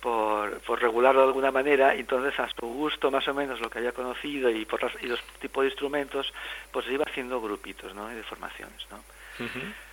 por, 0.00 0.60
por, 0.60 0.80
regularlo 0.80 1.22
de 1.22 1.26
alguna 1.28 1.50
manera, 1.50 1.94
y 1.94 2.00
entonces 2.00 2.38
a 2.38 2.48
su 2.48 2.66
gusto 2.66 3.10
más 3.10 3.26
o 3.28 3.34
menos 3.34 3.60
lo 3.60 3.70
que 3.70 3.78
haya 3.78 3.92
conocido 3.92 4.50
y 4.50 4.64
por 4.64 4.82
los, 4.82 4.92
y 5.02 5.06
los 5.06 5.22
tipos 5.40 5.62
de 5.62 5.70
instrumentos, 5.70 6.32
pues 6.70 6.86
iba 6.88 7.04
haciendo 7.04 7.40
grupitos, 7.40 7.94
¿no? 7.94 8.10
Y 8.10 8.16
de 8.16 8.22
formaciones, 8.22 8.86
¿no? 8.90 8.98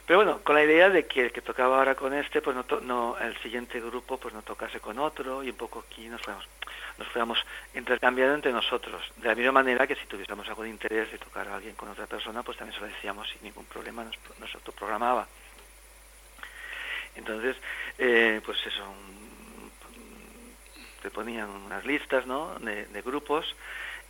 Pero 0.06 0.20
bueno, 0.20 0.40
con 0.44 0.56
la 0.56 0.64
idea 0.64 0.90
de 0.90 1.06
que 1.06 1.26
el 1.26 1.32
que 1.32 1.42
tocaba 1.42 1.78
ahora 1.78 1.96
con 1.96 2.14
este, 2.14 2.42
pues 2.42 2.56
no, 2.56 2.66
no 2.82 3.18
el 3.20 3.38
siguiente 3.38 3.80
grupo 3.80 4.18
pues 4.18 4.34
no 4.34 4.42
tocase 4.42 4.80
con 4.80 4.98
otro 5.00 5.44
y 5.44 5.52
un 5.52 5.56
poco 5.56 5.86
aquí 5.88 6.10
nos 6.10 6.22
fuéramos, 6.22 6.48
nos 7.00 7.08
fuéramos 7.08 7.40
intercambiando 7.74 8.36
entre 8.36 8.52
nosotros. 8.52 9.02
De 9.18 9.30
la 9.30 9.36
misma 9.36 9.54
manera 9.54 9.88
que 9.88 9.96
si 9.96 10.06
tuviésemos 10.06 10.48
algún 10.48 10.68
interés 10.68 11.12
de 11.12 11.18
tocar 11.18 11.48
a 11.48 11.56
alguien 11.56 11.76
con 11.76 11.90
otra 11.90 12.06
persona, 12.06 12.44
pues 12.44 12.58
también 12.58 12.76
se 12.76 12.82
lo 12.82 12.94
decíamos 12.94 13.28
sin 13.30 13.42
ningún 13.44 13.66
problema, 13.66 14.04
nos, 14.04 14.18
nos 14.40 14.54
autoprogramaba. 14.56 15.28
Entonces, 17.16 17.56
eh, 17.98 18.42
pues 18.46 18.58
eso, 18.66 18.84
te 21.02 21.10
ponían 21.10 21.50
unas 21.50 21.86
listas, 21.86 22.26
¿no? 22.28 22.56
De, 22.60 23.02
grupos 23.02 23.56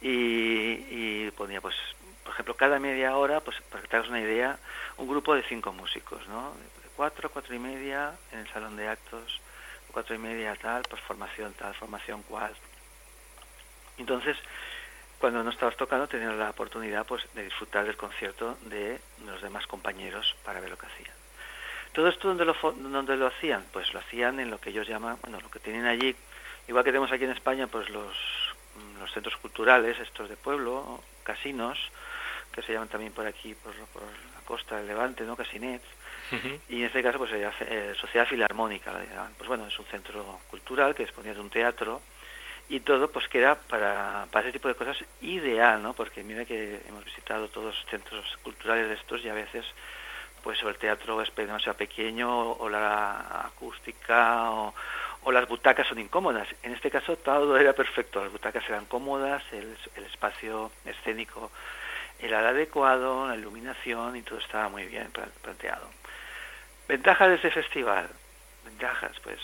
y, 0.01 0.07
y 0.09 1.31
ponía 1.31 1.61
pues 1.61 1.75
por 2.23 2.33
ejemplo, 2.35 2.55
cada 2.55 2.77
media 2.77 3.17
hora, 3.17 3.39
pues 3.39 3.57
para 3.71 3.81
que 3.81 3.87
te 3.87 3.95
hagas 3.95 4.09
una 4.09 4.21
idea, 4.21 4.59
un 4.97 5.07
grupo 5.07 5.33
de 5.33 5.41
cinco 5.43 5.73
músicos, 5.73 6.27
¿no? 6.27 6.53
Cuatro, 6.95 7.31
cuatro 7.31 7.55
y 7.55 7.59
media 7.59 8.13
en 8.31 8.39
el 8.39 8.47
salón 8.53 8.77
de 8.77 8.87
actos, 8.87 9.41
cuatro 9.91 10.13
y 10.13 10.19
media 10.19 10.55
tal, 10.55 10.83
pues 10.87 11.01
formación 11.01 11.53
tal, 11.53 11.73
formación 11.73 12.21
cual. 12.23 12.53
Entonces, 13.99 14.37
cuando 15.19 15.43
no 15.43 15.49
estabas 15.49 15.75
tocando, 15.75 16.07
tenías 16.07 16.33
la 16.35 16.49
oportunidad 16.49 17.05
pues 17.05 17.23
de 17.35 17.43
disfrutar 17.43 17.85
del 17.85 17.97
concierto 17.97 18.57
de 18.63 18.99
los 19.25 19.41
demás 19.41 19.67
compañeros 19.67 20.35
para 20.43 20.61
ver 20.61 20.69
lo 20.69 20.77
que 20.77 20.87
hacían. 20.87 21.15
Todo 21.91 22.07
esto 22.07 22.29
donde 22.29 22.45
lo, 22.45 22.55
donde 22.75 23.17
lo 23.17 23.27
hacían, 23.27 23.65
pues 23.73 23.93
lo 23.93 23.99
hacían 23.99 24.39
en 24.39 24.49
lo 24.49 24.59
que 24.59 24.69
ellos 24.69 24.87
llaman, 24.87 25.17
bueno, 25.21 25.39
lo 25.41 25.51
que 25.51 25.59
tienen 25.59 25.85
allí, 25.85 26.15
igual 26.67 26.83
que 26.83 26.91
tenemos 26.91 27.11
aquí 27.11 27.25
en 27.25 27.31
España, 27.31 27.67
pues 27.67 27.89
los, 27.89 28.15
los 28.99 29.11
centros 29.11 29.35
culturales, 29.37 29.99
estos 29.99 30.29
de 30.29 30.37
pueblo, 30.37 31.03
casinos, 31.23 31.77
que 32.53 32.61
se 32.61 32.73
llaman 32.73 32.87
también 32.87 33.11
por 33.11 33.25
aquí, 33.25 33.55
por, 33.55 33.73
por 33.87 34.03
la 34.03 34.41
costa 34.45 34.77
del 34.77 34.87
Levante, 34.87 35.23
¿no? 35.23 35.35
Casinets. 35.35 35.85
Y 36.69 36.81
en 36.81 36.85
este 36.85 37.01
caso, 37.01 37.17
pues 37.17 37.31
eh, 37.33 37.93
Sociedad 37.99 38.27
Filarmónica, 38.27 38.93
Pues 39.35 39.47
bueno, 39.47 39.65
es 39.65 39.79
un 39.79 39.85
centro 39.85 40.39
cultural 40.49 40.93
que 40.93 41.03
disponía 41.03 41.33
de 41.33 41.39
un 41.39 41.49
teatro 41.49 42.01
y 42.69 42.81
todo, 42.81 43.09
pues 43.09 43.27
que 43.27 43.39
era 43.39 43.55
para, 43.55 44.27
para 44.31 44.45
ese 44.47 44.53
tipo 44.53 44.67
de 44.67 44.75
cosas 44.75 45.03
ideal, 45.21 45.81
¿no? 45.81 45.93
Porque 45.93 46.23
mira 46.23 46.45
que 46.45 46.81
hemos 46.87 47.03
visitado 47.03 47.47
todos 47.49 47.75
los 47.75 47.85
centros 47.89 48.37
culturales 48.43 48.87
de 48.89 48.93
estos 48.93 49.25
y 49.25 49.29
a 49.29 49.33
veces 49.33 49.65
pues 50.43 50.61
el 50.63 50.77
teatro 50.77 51.21
es 51.21 51.35
demasiado 51.35 51.77
pequeño 51.77 52.51
o 52.51 52.69
la 52.69 53.45
acústica 53.45 54.51
o, 54.51 54.73
las 55.31 55.47
butacas 55.47 55.87
son 55.87 55.99
incómodas. 55.99 56.47
En 56.63 56.73
este 56.73 56.89
caso 56.89 57.15
todo 57.17 57.57
era 57.57 57.73
perfecto, 57.73 58.23
las 58.23 58.31
butacas 58.31 58.67
eran 58.67 58.85
cómodas, 58.85 59.43
el, 59.51 59.77
espacio 60.05 60.71
escénico 60.85 61.51
era 62.19 62.39
el 62.39 62.47
adecuado, 62.47 63.27
la 63.27 63.35
iluminación 63.35 64.15
y 64.15 64.21
todo 64.23 64.39
estaba 64.39 64.69
muy 64.69 64.85
bien 64.85 65.11
planteado. 65.41 65.87
Ventajas 66.87 67.29
de 67.29 67.35
ese 67.35 67.51
festival, 67.51 68.09
ventajas, 68.65 69.19
pues 69.21 69.39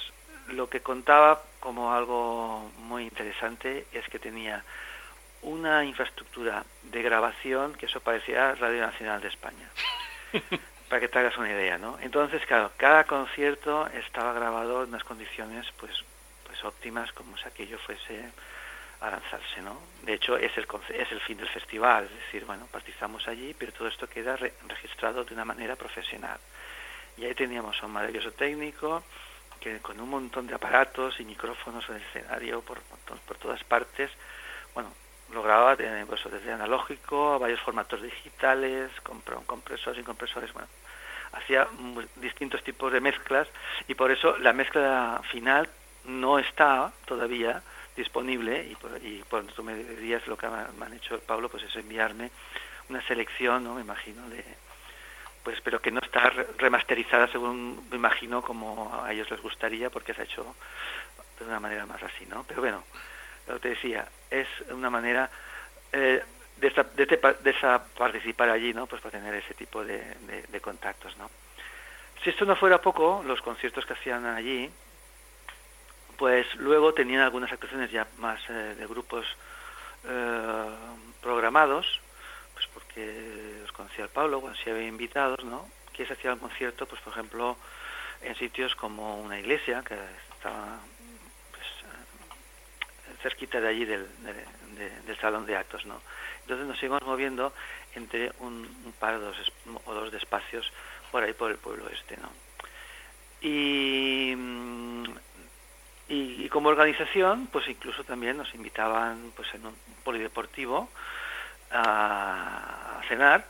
lo 0.49 0.69
que 0.69 0.81
contaba 0.81 1.41
como 1.60 1.93
algo 1.93 2.71
muy 2.79 3.03
interesante 3.03 3.88
es 3.91 4.08
que 4.10 4.19
tenía 4.19 4.63
una 5.41 5.84
infraestructura 5.84 6.65
de 6.84 7.01
grabación 7.01 7.73
que 7.75 7.86
eso 7.86 7.99
parecía 7.99 8.55
Radio 8.55 8.81
Nacional 8.81 9.21
de 9.21 9.27
España. 9.27 9.69
para 10.89 10.99
que 10.99 11.08
te 11.08 11.19
hagas 11.19 11.38
una 11.38 11.49
idea, 11.49 11.77
¿no? 11.77 11.97
Entonces, 11.99 12.45
claro, 12.45 12.71
cada 12.77 13.05
concierto 13.05 13.88
estaba 13.88 14.34
grabado 14.34 14.84
en 14.84 14.89
unas 14.89 15.03
condiciones, 15.03 15.65
pues, 15.77 15.91
pues 16.45 16.63
óptimas, 16.63 17.12
como 17.13 17.36
si 17.38 17.47
aquello 17.47 17.79
fuese 17.79 18.29
a 19.01 19.10
lanzarse, 19.10 19.62
¿no? 19.62 19.79
De 20.03 20.13
hecho, 20.13 20.38
es 20.38 20.55
el, 20.58 20.67
es 20.89 21.12
el 21.12 21.19
fin 21.21 21.38
del 21.38 21.49
festival, 21.49 22.05
es 22.05 22.25
decir, 22.25 22.45
bueno, 22.45 22.67
participamos 22.71 23.27
allí, 23.27 23.55
pero 23.58 23.71
todo 23.71 23.88
esto 23.88 24.08
queda 24.08 24.38
registrado 24.67 25.23
de 25.23 25.34
una 25.34 25.45
manera 25.45 25.75
profesional. 25.75 26.39
Y 27.17 27.25
ahí 27.25 27.34
teníamos 27.34 27.81
a 27.81 27.86
un 27.86 27.93
maravilloso 27.93 28.31
técnico 28.31 29.03
que 29.60 29.80
con 29.80 30.00
un 30.00 30.10
montón 30.10 30.48
de 30.48 30.56
aparatos 30.56 31.20
y 31.20 31.26
micrófonos 31.26 31.88
en 31.89 31.96
el 31.96 32.02
escenario 32.02 32.62
por, 32.62 32.80
por 32.82 33.38
todas 33.38 33.63
partes, 33.63 34.12
bueno, 34.74 34.91
lo 35.32 35.41
grababa 35.41 35.76
pues, 35.76 36.24
desde 36.32 36.52
analógico 36.52 37.34
a 37.34 37.38
varios 37.38 37.60
formatos 37.62 38.02
digitales, 38.02 38.91
con 39.02 39.22
compresores 39.22 40.02
y 40.02 40.04
compresores, 40.04 40.54
bueno, 40.54 40.68
hacía 41.34 41.68
distintos 42.15 42.63
tipos 42.63 42.91
de 42.91 43.02
mezclas 43.02 43.48
y 43.88 43.96
por 43.96 44.12
eso 44.12 44.38
la 44.38 44.54
mezcla 44.54 45.22
final 45.32 45.70
no 46.06 46.39
está 46.39 46.91
todavía 47.06 47.62
disponible 47.96 48.68
y 48.70 48.76
por, 48.76 49.04
y 49.04 49.24
por 49.30 49.46
tú 49.48 49.63
me 49.63 49.76
dirías 49.76 50.26
lo 50.28 50.38
que 50.38 50.48
me 50.48 50.86
han 50.86 50.94
hecho 50.94 51.20
Pablo 51.20 51.50
pues 51.50 51.63
es 51.63 51.76
enviarme 51.76 52.30
una 52.89 53.02
selección 53.08 53.63
no 53.63 53.74
me 53.74 53.82
imagino 53.82 54.28
de 54.30 54.44
pues 55.45 55.62
pero 55.62 55.81
que 55.81 55.91
no 55.91 56.01
está 56.01 56.29
remasterizada 56.58 57.27
según 57.31 57.88
me 57.89 57.95
imagino 57.95 58.41
como 58.41 59.01
a 59.01 59.13
ellos 59.13 59.31
les 59.31 59.41
gustaría 59.41 59.89
porque 59.89 60.13
se 60.13 60.21
ha 60.21 60.25
hecho 60.25 60.55
de 61.39 61.45
una 61.45 61.62
manera 61.62 61.86
más 61.86 62.03
así 62.03 62.25
no 62.25 62.43
pero 62.45 62.60
bueno 62.60 62.84
lo 63.47 63.55
que 63.55 63.60
te 63.60 63.69
decía, 63.69 64.08
es 64.29 64.47
una 64.71 64.89
manera 64.89 65.29
eh, 65.91 66.23
de, 66.58 66.67
esa, 66.67 66.84
de, 66.84 67.79
participar 67.97 68.49
allí, 68.49 68.73
¿no? 68.73 68.88
Pues 68.88 69.01
para 69.01 69.19
tener 69.19 69.34
ese 69.36 69.53
tipo 69.53 69.84
de, 69.84 70.60
contactos, 70.62 71.15
¿no? 71.17 71.29
Si 72.23 72.29
esto 72.29 72.45
no 72.45 72.55
fuera 72.55 72.81
poco, 72.81 73.23
los 73.25 73.41
conciertos 73.41 73.86
que 73.86 73.93
hacían 73.93 74.25
allí, 74.25 74.69
pues 76.17 76.47
luego 76.55 76.93
tenían 76.93 77.21
algunas 77.21 77.51
actuaciones 77.51 77.91
ya 77.91 78.08
más 78.17 78.39
eh, 78.49 78.75
de 78.79 78.88
grupos 78.88 79.25
eh, 80.05 80.69
programados, 81.21 81.99
pues 82.53 82.67
porque 82.73 83.62
conocía 83.75 84.05
el 84.05 84.09
Pablo, 84.09 84.41
cuando 84.41 84.57
se 84.59 84.71
había 84.71 84.88
invitados, 84.88 85.43
¿no? 85.43 85.67
Que 85.93 86.05
se 86.05 86.13
hacía 86.13 86.33
un 86.33 86.39
concierto, 86.39 86.85
pues 86.85 87.01
por 87.01 87.13
ejemplo, 87.13 87.57
en 88.21 88.35
sitios 88.35 88.75
como 88.75 89.19
una 89.21 89.39
iglesia, 89.39 89.83
que 89.83 89.95
estaba 90.35 90.79
cerquita 93.21 93.59
de 93.59 93.67
allí 93.67 93.85
del, 93.85 94.07
salón 95.19 95.47
de 95.47 95.57
actos, 95.57 95.85
¿no? 95.85 95.99
Entonces 96.41 96.67
nos 96.67 96.77
seguimos 96.77 97.01
moviendo 97.01 97.53
entre 97.95 98.31
un, 98.39 98.93
par 98.99 99.19
dos, 99.19 99.35
o 99.85 99.93
dos 99.93 100.11
de 100.11 100.17
espacios 100.19 100.71
por 101.11 101.23
ahí 101.23 101.33
por 101.33 101.49
el 101.49 101.57
pueblo 101.57 101.89
este, 101.89 102.17
¿no? 102.17 102.29
Y, 103.41 104.35
y, 106.07 106.49
como 106.49 106.69
organización, 106.69 107.47
pues 107.51 107.67
incluso 107.67 108.03
también 108.03 108.38
nos 108.38 108.53
invitaban 108.53 109.31
pues 109.35 109.51
en 109.55 109.65
un 109.65 109.75
polideportivo 110.03 110.89
a 111.71 113.01
cenar 113.07 113.45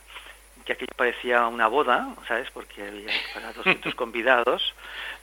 que 0.65 0.73
aquello 0.73 0.93
parecía 0.95 1.47
una 1.47 1.67
boda, 1.67 2.15
¿sabes? 2.27 2.49
Porque 2.51 2.81
había 2.81 3.11
para 3.33 3.53
200 3.53 3.93
convidados, 3.95 4.73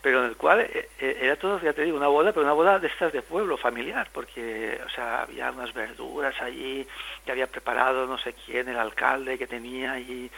pero 0.01 0.21
en 0.25 0.31
el 0.31 0.37
cual 0.37 0.61
eh, 0.61 0.89
eh, 1.01 1.19
era 1.21 1.37
todo, 1.37 1.61
ya 1.61 1.73
te 1.73 1.83
digo, 1.83 1.97
una 1.97 2.07
boda, 2.07 2.33
pero 2.33 2.45
una 2.45 2.53
boda 2.53 2.79
de 2.79 2.87
estas 2.87 3.13
de 3.13 3.23
pueblo, 3.23 3.57
familiar, 3.57 4.09
porque, 4.13 4.81
o 4.87 4.89
sea, 4.91 5.23
había 5.23 5.51
unas 5.51 5.75
verduras 5.75 6.41
allí 6.41 6.87
que 7.25 7.33
había 7.33 7.49
preparado 7.49 8.07
no 8.07 8.19
sé 8.19 8.35
quién, 8.47 8.69
el 8.69 8.79
alcalde 8.79 9.37
que 9.37 9.49
tenía 9.49 9.93
allí 9.93 10.31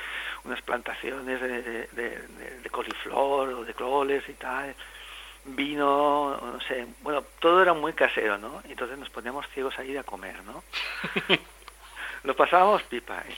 unas 0.44 0.62
plantaciones 0.62 1.40
de, 1.40 1.88
de, 1.92 2.70
coliflor 2.70 3.50
o 3.50 3.64
de 3.64 3.72
cloles 3.72 4.28
y 4.28 4.32
tal, 4.34 4.74
vino, 5.44 6.40
no 6.42 6.60
sé, 6.62 6.86
bueno, 7.02 7.22
todo 7.38 7.62
era 7.62 7.74
muy 7.74 7.92
casero, 7.92 8.38
¿no? 8.38 8.62
Entonces 8.68 8.98
nos 8.98 9.10
poníamos 9.10 9.46
ciegos 9.50 9.78
ahí 9.78 9.96
a 9.96 10.02
comer, 10.02 10.42
¿no? 10.44 10.64
Nos 12.24 12.36
pasábamos 12.36 12.82
pipa, 12.84 13.18
¿eh? 13.18 13.36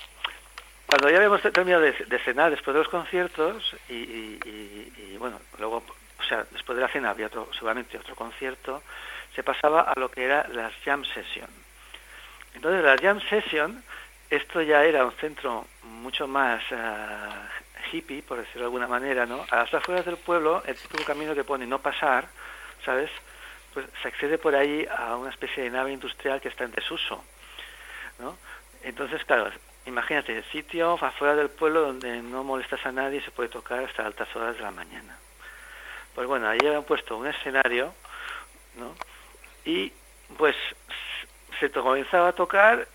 Cuando 0.86 1.10
ya 1.10 1.16
habíamos 1.16 1.42
terminado 1.42 1.82
de, 1.82 2.18
cenar 2.24 2.50
después 2.50 2.74
de 2.74 2.80
los 2.80 2.88
conciertos 2.88 3.76
y, 3.88 5.16
bueno, 5.18 5.40
luego, 5.58 5.82
o 6.18 6.22
sea, 6.24 6.46
después 6.50 6.76
de 6.76 6.82
la 6.82 6.88
cena 6.88 7.10
había 7.10 7.26
otro, 7.26 7.48
seguramente 7.52 7.98
otro 7.98 8.14
concierto, 8.14 8.82
se 9.34 9.42
pasaba 9.42 9.82
a 9.82 9.98
lo 9.98 10.10
que 10.10 10.24
era 10.24 10.46
las 10.48 10.72
jam 10.84 11.04
session. 11.04 11.48
Entonces, 12.54 12.84
la 12.84 12.96
jam 12.98 13.20
session, 13.28 13.82
esto 14.30 14.62
ya 14.62 14.84
era 14.84 15.04
un 15.04 15.12
centro 15.12 15.66
mucho 15.82 16.26
más 16.26 16.62
ah, 16.72 17.48
hippie, 17.92 18.22
por 18.22 18.38
decirlo 18.38 18.60
de 18.60 18.66
alguna 18.66 18.86
manera, 18.86 19.26
¿no? 19.26 19.44
A 19.50 19.56
las 19.56 19.74
afueras 19.74 20.06
del 20.06 20.16
pueblo, 20.16 20.62
el 20.66 20.76
típico 20.76 21.04
camino 21.04 21.34
que 21.34 21.44
pone 21.44 21.66
no 21.66 21.80
pasar, 21.80 22.28
¿sabes? 22.84 23.10
Pues 23.74 23.86
se 24.00 24.08
accede 24.08 24.38
por 24.38 24.54
ahí 24.54 24.86
a 24.96 25.16
una 25.16 25.30
especie 25.30 25.64
de 25.64 25.70
nave 25.70 25.92
industrial 25.92 26.40
que 26.40 26.48
está 26.48 26.64
en 26.64 26.72
desuso, 26.72 27.24
¿no? 28.20 28.38
Entonces, 28.82 29.24
claro, 29.24 29.50
imagínate, 29.86 30.42
sitio 30.52 30.94
afuera 31.00 31.34
del 31.34 31.48
pueblo 31.48 31.80
donde 31.82 32.20
no 32.22 32.44
molestas 32.44 32.84
a 32.84 32.92
nadie 32.92 33.18
y 33.18 33.22
se 33.22 33.30
puede 33.30 33.48
tocar 33.48 33.84
hasta 33.84 34.04
altas 34.04 34.34
horas 34.36 34.56
de 34.56 34.62
la 34.62 34.70
mañana. 34.70 35.16
Pues 36.14 36.26
bueno, 36.26 36.48
ahí 36.48 36.58
habían 36.64 36.84
puesto 36.84 37.16
un 37.16 37.26
escenario, 37.26 37.94
¿no? 38.76 38.94
Y 39.64 39.92
pues 40.36 40.56
se 41.60 41.70
comenzaba 41.70 42.28
a 42.28 42.32
tocar, 42.32 42.86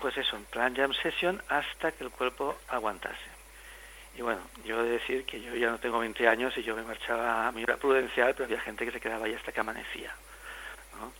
pues 0.00 0.16
eso, 0.16 0.36
en 0.36 0.44
plan 0.44 0.74
jam 0.74 0.92
session 0.94 1.42
hasta 1.48 1.92
que 1.92 2.04
el 2.04 2.10
cuerpo 2.10 2.56
aguantase. 2.68 3.36
Y 4.16 4.22
bueno, 4.22 4.40
yo 4.64 4.80
he 4.80 4.84
de 4.84 4.90
decir 4.90 5.24
que 5.26 5.40
yo 5.40 5.54
ya 5.54 5.70
no 5.70 5.78
tengo 5.78 5.98
20 5.98 6.26
años 6.26 6.56
y 6.56 6.62
yo 6.62 6.74
me 6.74 6.82
marchaba 6.82 7.48
a 7.48 7.52
mi 7.52 7.64
hora 7.64 7.76
prudencial, 7.76 8.32
pero 8.32 8.44
había 8.44 8.60
gente 8.60 8.86
que 8.86 8.92
se 8.92 9.00
quedaba 9.00 9.26
ahí 9.26 9.34
hasta 9.34 9.52
que 9.52 9.60
amanecía. 9.60 10.14
¿no? 10.98 11.12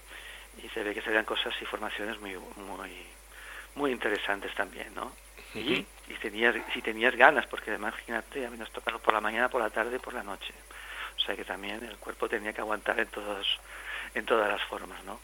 Y 0.63 0.69
se 0.71 0.83
ve 0.83 0.95
que 0.95 1.03
serían 1.03 1.25
cosas 1.27 1.55
y 1.61 1.67
formaciones 1.67 2.19
muy, 2.21 2.37
muy, 2.57 3.07
muy 3.77 3.93
interesantes 3.93 4.53
también, 4.55 4.93
¿no? 4.95 5.13
Y, 5.55 5.87
y 6.09 6.15
tenías, 6.21 6.55
si 6.75 6.83
tenías 6.83 7.15
ganas, 7.17 7.47
porque 7.47 7.73
imagínate, 7.75 8.45
a 8.45 8.51
mí 8.51 8.59
nos 8.59 8.71
tocaron 8.71 9.01
por 9.01 9.15
la 9.15 9.21
mañana, 9.21 9.49
por 9.49 9.63
la 9.63 9.71
tarde, 9.71 9.99
por 9.99 10.13
la 10.13 10.23
noche. 10.23 10.53
O 11.17 11.21
sea 11.21 11.35
que 11.35 11.45
también 11.45 11.83
el 11.85 11.97
cuerpo 11.97 12.29
tenía 12.29 12.53
que 12.53 12.61
aguantar 12.61 12.99
en 13.01 13.07
todos, 13.09 13.59
en 14.15 14.27
todas 14.27 14.51
las 14.51 14.63
formas, 14.65 15.03
¿no? 15.05 15.19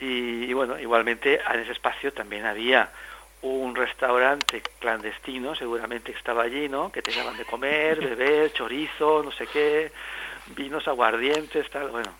Y, 0.00 0.52
bueno, 0.54 0.78
igualmente 0.78 1.40
en 1.40 1.60
ese 1.60 1.72
espacio 1.72 2.12
también 2.12 2.46
había 2.46 2.90
un 3.42 3.74
restaurante 3.74 4.62
clandestino, 4.78 5.54
seguramente 5.54 6.12
estaba 6.12 6.42
allí, 6.42 6.68
¿no? 6.68 6.90
Que 6.90 7.02
te 7.02 7.12
daban 7.12 7.36
de 7.36 7.44
comer, 7.44 8.00
beber, 8.00 8.52
chorizo, 8.52 9.22
no 9.22 9.30
sé 9.30 9.46
qué, 9.46 9.92
vinos, 10.56 10.88
aguardientes, 10.88 11.68
tal, 11.68 11.90
bueno, 11.90 12.10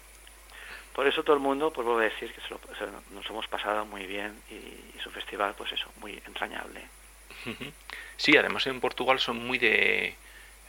por 0.95 1.07
eso 1.07 1.23
todo 1.23 1.35
el 1.35 1.43
mundo, 1.43 1.73
pues 1.73 1.85
vuelvo 1.85 2.01
a 2.01 2.05
decir 2.05 2.33
que 2.33 2.41
nos 3.15 3.27
hemos 3.29 3.47
pasado 3.49 3.87
muy 3.87 4.07
bien 4.07 4.43
y 4.51 4.99
es 4.99 5.07
un 5.07 5.13
festival, 5.13 5.55
pues 5.57 5.73
eso, 5.73 5.91
muy 6.01 6.21
entrañable. 6.27 6.83
Sí, 8.17 8.37
además 8.37 8.67
en 8.67 8.81
Portugal 8.81 9.19
son 9.19 9.47
muy 9.47 9.59
de... 9.59 10.15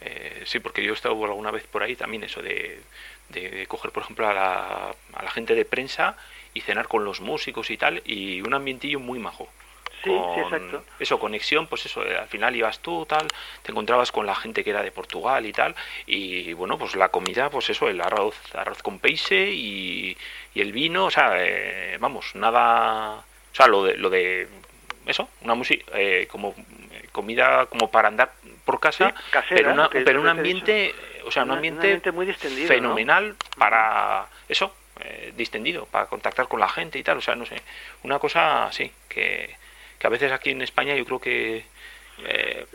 Eh, 0.04 0.44
sí, 0.46 0.60
porque 0.60 0.84
yo 0.84 0.92
he 0.92 0.96
estado 0.96 1.24
alguna 1.26 1.52
vez 1.52 1.68
por 1.68 1.84
ahí 1.84 1.96
también 1.96 2.24
eso 2.24 2.42
de, 2.42 2.82
de 3.30 3.68
coger, 3.68 3.92
por 3.92 4.04
ejemplo, 4.04 4.28
a 4.28 4.34
la, 4.34 4.96
a 5.14 5.24
la 5.24 5.32
gente 5.32 5.54
de 5.54 5.66
prensa 5.66 6.18
y 6.54 6.62
cenar 6.62 6.88
con 6.88 7.06
los 7.06 7.22
músicos 7.22 7.70
y 7.70 7.78
tal, 7.78 8.02
y 8.06 8.42
un 8.42 8.54
ambientillo 8.54 9.00
muy 9.00 9.20
majo. 9.20 9.48
Sí, 10.04 10.10
sí, 10.10 10.40
exacto. 10.42 10.84
Eso, 11.00 11.20
conexión, 11.20 11.68
pues 11.68 11.86
eso, 11.86 12.06
eh, 12.06 12.18
al 12.18 12.28
final 12.28 12.56
ibas 12.56 12.80
tú, 12.80 13.06
tal, 13.06 13.28
te 13.62 13.72
encontrabas 13.72 14.12
con 14.12 14.26
la 14.26 14.36
gente 14.36 14.64
que 14.64 14.72
era 14.72 14.84
de 14.84 14.92
Portugal 14.92 15.46
y 15.46 15.54
tal, 15.54 15.76
y 16.06 16.54
bueno, 16.54 16.78
pues 16.78 16.96
la 16.96 17.10
comida, 17.10 17.50
pues 17.50 17.70
eso, 17.70 17.88
el 17.88 18.02
arroz, 18.02 18.36
arroz 18.54 18.82
con 18.82 19.00
peixe 19.00 19.52
y, 19.52 20.18
y 20.54 20.62
el 20.62 20.72
vino, 20.72 21.06
o 21.06 21.12
sea, 21.12 21.34
eh, 21.38 21.98
vamos, 22.00 22.36
nada, 22.36 23.18
o 23.18 23.56
sea, 23.56 23.68
lo 23.68 23.84
de, 23.84 23.98
lo 23.98 24.10
de 24.10 24.48
eso, 25.06 25.30
una 25.42 25.56
música 25.56 25.86
eh, 25.94 26.28
como 26.30 26.56
eh, 26.92 27.08
comida 27.12 27.66
como 27.68 27.90
para 27.90 28.08
andar 28.08 28.32
por 28.66 28.80
casa, 28.80 29.14
pero, 29.50 29.90
pero 29.92 30.22
un 30.22 30.28
ambiente, 30.28 30.94
o 31.26 31.32
sea, 31.32 31.44
un, 31.44 31.52
ambiente, 31.52 32.12
muy 32.12 32.26
distendido, 32.26 32.68
fenomenal 32.68 33.36
para 33.58 34.28
eso, 34.48 34.74
eh, 35.00 35.34
distendido, 35.36 35.86
para 35.88 36.06
contactar 36.06 36.48
con 36.48 36.60
la 36.60 36.70
gente 36.70 37.00
y 37.00 37.04
tal, 37.04 37.18
o 37.18 37.22
sea, 37.22 37.36
no 37.36 37.46
sé, 37.46 37.62
una 38.04 38.20
cosa 38.20 38.68
así, 38.68 38.92
que, 39.10 39.56
que 40.02 40.08
a 40.08 40.10
veces 40.10 40.32
aquí 40.32 40.50
en 40.50 40.64
España 40.64 40.96
yo 40.96 41.06
creo 41.06 41.20
que 41.20 41.64
eh, 42.26 42.66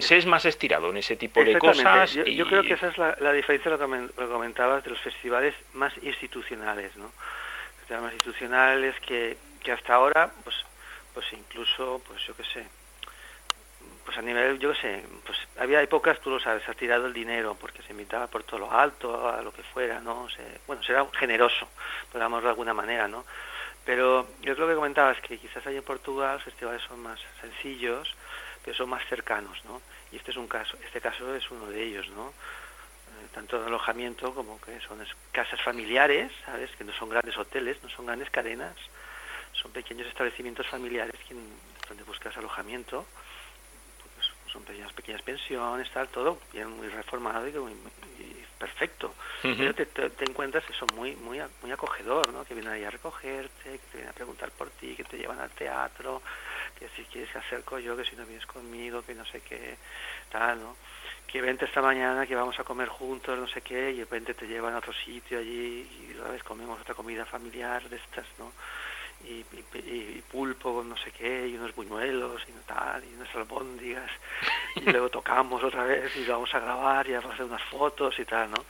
se 0.00 0.18
es 0.18 0.26
más 0.26 0.44
estirado 0.44 0.90
en 0.90 0.98
ese 0.98 1.16
tipo 1.16 1.42
de 1.42 1.58
cosas. 1.58 2.12
Yo, 2.12 2.24
yo, 2.24 2.46
creo 2.46 2.62
que 2.62 2.74
esa 2.74 2.88
es 2.88 2.98
la, 2.98 3.32
diferencia, 3.32 3.70
lo 3.70 3.78
que, 3.78 4.12
comentabas, 4.14 4.84
de 4.84 4.90
los 4.90 5.00
festivales 5.00 5.54
más 5.72 5.94
institucionales, 6.02 6.94
¿no? 6.96 7.10
Más 7.88 8.12
institucionales 8.12 8.94
que, 9.00 9.38
que 9.64 9.72
hasta 9.72 9.94
ahora, 9.94 10.30
pues, 10.44 10.56
pues 11.14 11.24
incluso, 11.32 12.02
pues 12.06 12.22
yo 12.26 12.36
qué 12.36 12.44
sé, 12.44 12.66
pues 14.04 14.18
a 14.18 14.20
nivel, 14.20 14.58
yo 14.58 14.74
qué 14.74 14.80
sé, 14.80 15.02
pues 15.24 15.38
había 15.58 15.80
épocas, 15.80 16.20
tú 16.20 16.28
lo 16.28 16.38
sabes, 16.38 16.68
ha 16.68 16.74
tirado 16.74 17.06
el 17.06 17.14
dinero 17.14 17.56
porque 17.58 17.80
se 17.82 17.92
invitaba 17.92 18.26
por 18.26 18.42
todo 18.42 18.60
lo 18.60 18.70
alto, 18.70 19.26
a 19.26 19.40
lo 19.40 19.54
que 19.54 19.62
fuera, 19.62 20.00
¿no? 20.00 20.28
Se, 20.28 20.42
bueno, 20.66 20.82
será 20.82 21.06
generoso, 21.18 21.66
podríamos 22.12 22.42
de 22.42 22.50
alguna 22.50 22.74
manera, 22.74 23.08
¿no? 23.08 23.24
Pero 23.88 24.28
yo 24.42 24.54
creo 24.54 24.68
que 24.68 24.74
comentabas 24.74 25.18
que 25.22 25.38
quizás 25.38 25.66
ahí 25.66 25.78
en 25.78 25.82
Portugal 25.82 26.38
festivales 26.42 26.82
son 26.82 27.00
más 27.00 27.18
sencillos, 27.40 28.14
pero 28.62 28.76
son 28.76 28.90
más 28.90 29.02
cercanos, 29.08 29.64
¿no? 29.64 29.80
Y 30.12 30.16
este 30.16 30.30
es 30.30 30.36
un 30.36 30.46
caso, 30.46 30.76
este 30.84 31.00
caso 31.00 31.34
es 31.34 31.50
uno 31.50 31.70
de 31.70 31.84
ellos, 31.84 32.06
¿no? 32.10 32.28
Eh, 32.28 33.28
tanto 33.32 33.58
de 33.58 33.66
alojamiento 33.66 34.34
como 34.34 34.60
que 34.60 34.78
son 34.82 35.02
casas 35.32 35.62
familiares, 35.62 36.30
¿sabes? 36.44 36.70
Que 36.76 36.84
no 36.84 36.92
son 36.92 37.08
grandes 37.08 37.38
hoteles, 37.38 37.82
no 37.82 37.88
son 37.88 38.04
grandes 38.04 38.28
cadenas, 38.28 38.76
son 39.52 39.72
pequeños 39.72 40.06
establecimientos 40.06 40.66
familiares 40.66 41.18
donde 41.88 42.04
buscas 42.04 42.36
alojamiento 42.36 43.06
son 44.52 44.64
pequeñas, 44.64 44.92
pequeñas 44.92 45.22
pensiones, 45.22 45.90
tal, 45.92 46.08
todo 46.08 46.38
bien 46.52 46.70
muy 46.76 46.88
reformado 46.88 47.48
y, 47.48 47.52
muy, 47.52 47.72
perfecto. 48.58 49.14
Pero 49.42 49.74
te, 49.74 49.86
te, 49.86 50.24
encuentras 50.24 50.64
eso 50.68 50.86
muy, 50.86 51.14
muy, 51.16 51.40
muy 51.62 51.72
acogedor, 51.72 52.30
¿no? 52.30 52.44
Que 52.44 52.54
vienen 52.54 52.72
ahí 52.72 52.84
a 52.84 52.90
recogerte, 52.90 53.78
que 53.78 53.86
te 53.86 53.98
vienen 53.98 54.10
a 54.10 54.12
preguntar 54.12 54.50
por 54.50 54.70
ti, 54.70 54.96
que 54.96 55.04
te 55.04 55.16
llevan 55.16 55.38
al 55.38 55.50
teatro, 55.50 56.22
que 56.78 56.88
si 56.96 57.04
quieres 57.04 57.30
que 57.30 57.38
acerco 57.38 57.78
yo, 57.78 57.96
que 57.96 58.04
si 58.04 58.16
no 58.16 58.26
vienes 58.26 58.46
conmigo, 58.46 59.02
que 59.02 59.14
no 59.14 59.24
sé 59.26 59.40
qué, 59.40 59.76
tal, 60.30 60.60
¿no? 60.60 60.76
Que 61.26 61.40
vente 61.40 61.66
esta 61.66 61.82
mañana, 61.82 62.26
que 62.26 62.34
vamos 62.34 62.58
a 62.58 62.64
comer 62.64 62.88
juntos, 62.88 63.38
no 63.38 63.46
sé 63.46 63.60
qué, 63.60 63.90
y 63.90 63.98
de 63.98 64.04
repente 64.04 64.34
te 64.34 64.46
llevan 64.46 64.74
a 64.74 64.78
otro 64.78 64.92
sitio 64.92 65.38
allí 65.38 66.08
y 66.10 66.16
otra 66.18 66.32
vez 66.32 66.42
comemos 66.42 66.80
otra 66.80 66.94
comida 66.94 67.24
familiar 67.26 67.88
de 67.88 67.96
estas, 67.96 68.26
¿no? 68.38 68.52
Y, 69.24 69.44
y, 69.78 70.22
pulpo 70.30 70.74
con 70.74 70.88
no 70.88 70.96
sé 70.96 71.10
qué, 71.10 71.48
y 71.48 71.56
unos 71.56 71.74
buñuelos 71.74 72.42
y 72.48 72.52
tal, 72.66 73.02
y 73.04 73.14
unas 73.14 73.34
albóndigas, 73.34 74.10
y 74.76 74.80
luego 74.90 75.08
tocamos 75.08 75.62
otra 75.62 75.84
vez 75.84 76.14
y 76.16 76.24
vamos 76.24 76.54
a 76.54 76.60
grabar 76.60 77.08
y 77.08 77.12
vamos 77.12 77.30
a 77.30 77.34
hacer 77.34 77.46
unas 77.46 77.62
fotos 77.64 78.18
y 78.18 78.24
tal, 78.24 78.50
¿no? 78.50 78.64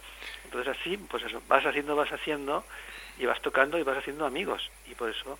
Entonces 0.44 0.76
así, 0.78 0.96
pues 0.96 1.24
eso, 1.24 1.42
vas 1.48 1.64
haciendo, 1.64 1.96
vas 1.96 2.12
haciendo, 2.12 2.64
y 3.18 3.26
vas 3.26 3.40
tocando 3.42 3.78
y 3.78 3.82
vas 3.82 3.98
haciendo 3.98 4.24
amigos, 4.24 4.70
y 4.90 4.94
por 4.94 5.11
eso, 5.11 5.38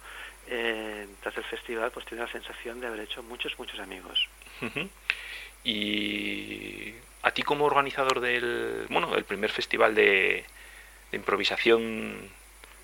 eh, 0.49 1.07
tras 1.23 1.37
el 1.37 1.45
festival, 1.45 1.91
pues 1.91 2.07
tiene 2.07 2.25
la 2.25 2.33
sensación 2.33 2.81
de 2.81 2.87
haber 2.89 3.01
hecho 3.01 3.23
muchos, 3.23 3.59
muchos 3.59 3.79
amigos. 3.81 4.29
Y 5.65 6.95
a 7.23 7.31
ti 7.31 7.43
como 7.43 7.65
organizador 7.65 8.21
del, 8.21 8.87
bueno, 8.89 9.11
del 9.11 9.25
primer 9.25 9.51
festival 9.51 9.95
de, 9.95 10.45
improvisación 11.13 12.31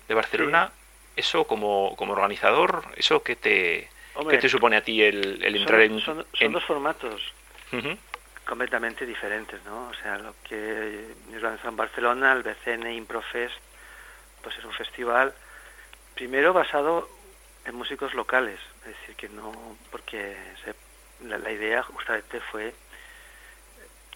de 0.07 0.13
Barcelona, 0.13 0.71
eso 1.15 1.45
como, 1.45 1.95
como 1.95 2.13
organizador, 2.13 2.83
eso 2.95 3.23
qué 3.23 3.35
te, 3.35 3.89
te 4.29 4.49
supone 4.49 4.77
a 4.77 4.81
ti 4.81 5.01
el, 5.01 5.43
el 5.43 5.55
entrar 5.55 5.81
en, 5.81 5.99
son, 6.01 6.25
dos 6.51 6.63
formatos 6.63 7.21
completamente 8.45 9.05
diferentes, 9.05 9.63
¿no? 9.65 9.89
O 9.89 9.93
sea, 9.95 10.17
lo 10.17 10.35
que 10.43 11.07
organizado 11.35 11.69
en 11.69 11.75
Barcelona, 11.75 12.33
el 12.33 12.43
BCN 12.43 12.91
Improfest, 12.91 13.55
pues 14.43 14.57
es 14.57 14.63
un 14.63 14.73
festival 14.73 15.33
primero 16.13 16.53
basado 16.53 17.09
en 17.65 17.75
músicos 17.75 18.13
locales, 18.13 18.59
es 18.81 18.99
decir, 18.99 19.15
que 19.15 19.29
no, 19.29 19.51
porque 19.91 20.37
la, 21.21 21.37
la, 21.39 21.51
idea 21.51 21.81
justamente 21.81 22.39
fue 22.39 22.73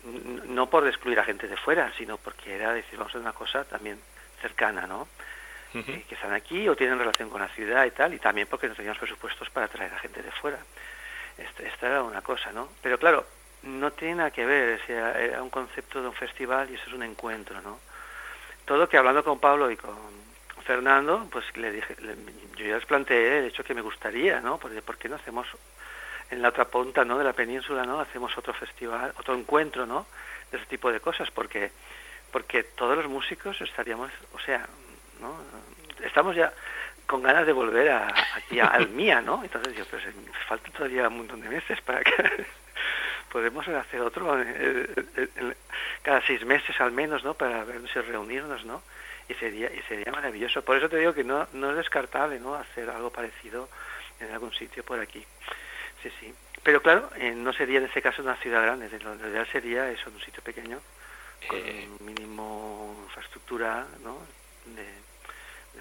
no 0.04 0.70
por 0.70 0.88
excluir 0.88 1.20
a 1.20 1.24
gente 1.24 1.48
de 1.48 1.58
fuera, 1.58 1.92
sino 1.98 2.18
porque 2.18 2.56
era 2.56 2.74
decir, 2.74 2.98
vamos 2.98 3.10
a 3.10 3.18
hacer 3.18 3.22
una 3.22 3.34
cosa 3.34 3.64
también 3.66 4.00
cercana, 4.42 4.88
¿no? 4.88 5.08
Que 5.72 6.16
están 6.16 6.34
aquí 6.34 6.68
o 6.68 6.76
tienen 6.76 6.98
relación 6.98 7.30
con 7.30 7.42
la 7.42 7.48
ciudad 7.50 7.86
y 7.86 7.92
tal, 7.92 8.14
y 8.14 8.20
también 8.20 8.48
porque 8.48 8.68
no 8.68 8.76
teníamos 8.76 8.98
presupuestos 8.98 9.50
para 9.50 9.68
traer 9.68 9.94
a 9.94 10.00
gente 10.00 10.24
de 10.24 10.32
fuera. 10.32 10.58
Esta, 11.38 11.64
esta 11.64 11.88
era 11.88 12.04
una 12.04 12.22
cosa, 12.22 12.52
¿no? 12.52 12.70
Pero 12.82 12.98
claro, 12.98 13.26
no 13.64 13.92
tiene 13.92 14.16
nada 14.16 14.32
que 14.32 14.46
ver, 14.46 14.80
o 14.82 14.86
sea, 14.86 15.20
era 15.20 15.44
un 15.44 15.50
concepto 15.50 16.02
de 16.02 16.08
un 16.08 16.14
festival 16.14 16.70
y 16.70 16.76
eso 16.76 16.86
es 16.88 16.94
un 16.94 17.04
encuentro, 17.04 17.62
¿no? 17.62 17.80
Todo 18.66 18.90
que 18.90 18.98
hablando 18.98 19.24
con 19.24 19.40
Pablo 19.40 19.70
y 19.72 19.78
con 19.78 19.96
Fernando, 20.64 21.28
pues 21.32 21.46
le 21.56 21.72
dije, 21.72 21.96
yo 22.56 22.66
ya 22.66 22.76
les 22.76 22.86
planteé 22.86 23.40
el 23.40 23.46
hecho 23.46 23.64
que 23.64 23.74
me 23.74 23.82
gustaría, 23.82 24.40
¿no? 24.42 24.58
Porque, 24.58 24.82
¿por 24.82 24.98
qué 24.98 25.08
no 25.08 25.16
hacemos 25.16 25.48
en 26.30 26.42
la 26.42 26.50
otra 26.50 26.66
punta, 26.66 27.06
¿no? 27.06 27.18
De 27.18 27.24
la 27.24 27.34
península, 27.34 27.86
¿no? 27.86 28.00
Hacemos 28.00 28.38
otro 28.38 28.54
festival, 28.54 29.14
otro 29.18 29.36
encuentro, 29.36 29.86
¿no? 29.86 30.06
De 30.52 30.58
ese 30.58 30.68
tipo 30.68 30.92
de 30.92 31.00
cosas, 31.00 31.30
porque 31.32 31.72
porque 32.32 32.64
todos 32.64 32.98
los 32.98 33.08
músicos 33.08 33.60
estaríamos, 33.62 34.12
o 34.34 34.40
sea, 34.40 34.68
¿no? 35.20 35.36
Estamos 36.04 36.36
ya 36.36 36.54
con 37.10 37.24
ganas 37.24 37.48
de 37.48 37.54
volver 37.54 37.90
a, 37.90 38.08
aquí 38.36 38.60
al 38.60 38.90
Mía, 38.90 39.20
¿no? 39.20 39.44
Entonces 39.44 39.76
yo, 39.76 39.84
pues 39.86 40.04
falta 40.48 40.70
todavía 40.70 41.08
un 41.08 41.18
montón 41.18 41.42
de 41.42 41.50
meses 41.50 41.82
para 41.82 42.04
que 42.04 42.14
podemos 43.32 43.68
hacer 43.68 44.02
otro 44.02 44.40
eh, 44.40 44.46
eh, 45.18 45.28
eh, 45.36 45.54
cada 46.04 46.22
seis 46.22 46.46
meses 46.46 46.80
al 46.80 46.92
menos, 46.92 47.24
¿no? 47.24 47.34
Para 47.34 47.64
vernos 47.64 47.90
y 47.96 48.00
reunirnos, 48.00 48.64
¿no? 48.64 48.84
Y 49.28 49.34
sería, 49.34 49.74
y 49.74 49.82
sería 49.88 50.12
maravilloso. 50.12 50.64
Por 50.64 50.78
eso 50.78 50.88
te 50.88 50.98
digo 50.98 51.16
que 51.16 51.24
no, 51.24 51.48
no 51.54 51.72
es 51.72 51.78
descartable, 51.78 52.40
¿no? 52.40 52.54
Hacer 52.54 52.88
algo 52.92 53.10
parecido 53.10 53.70
en 54.20 54.32
algún 54.32 54.54
sitio 54.54 54.84
por 54.84 55.00
aquí. 55.00 55.26
Sí, 56.04 56.12
sí. 56.20 56.32
Pero 56.62 56.82
claro, 56.84 57.10
no 57.38 57.54
sería 57.54 57.80
en 57.80 57.86
ese 57.86 58.04
caso 58.04 58.22
una 58.22 58.36
ciudad 58.36 58.62
grande, 58.62 58.88
lo 59.00 59.16
ideal 59.16 59.48
sería 59.48 59.90
eso, 59.90 60.10
en 60.10 60.16
un 60.16 60.22
sitio 60.22 60.44
pequeño, 60.44 60.80
con 61.48 61.60
un 61.60 62.06
mínimo 62.06 63.04
infraestructura, 63.08 63.88
¿no? 64.04 64.20
De, 64.66 65.09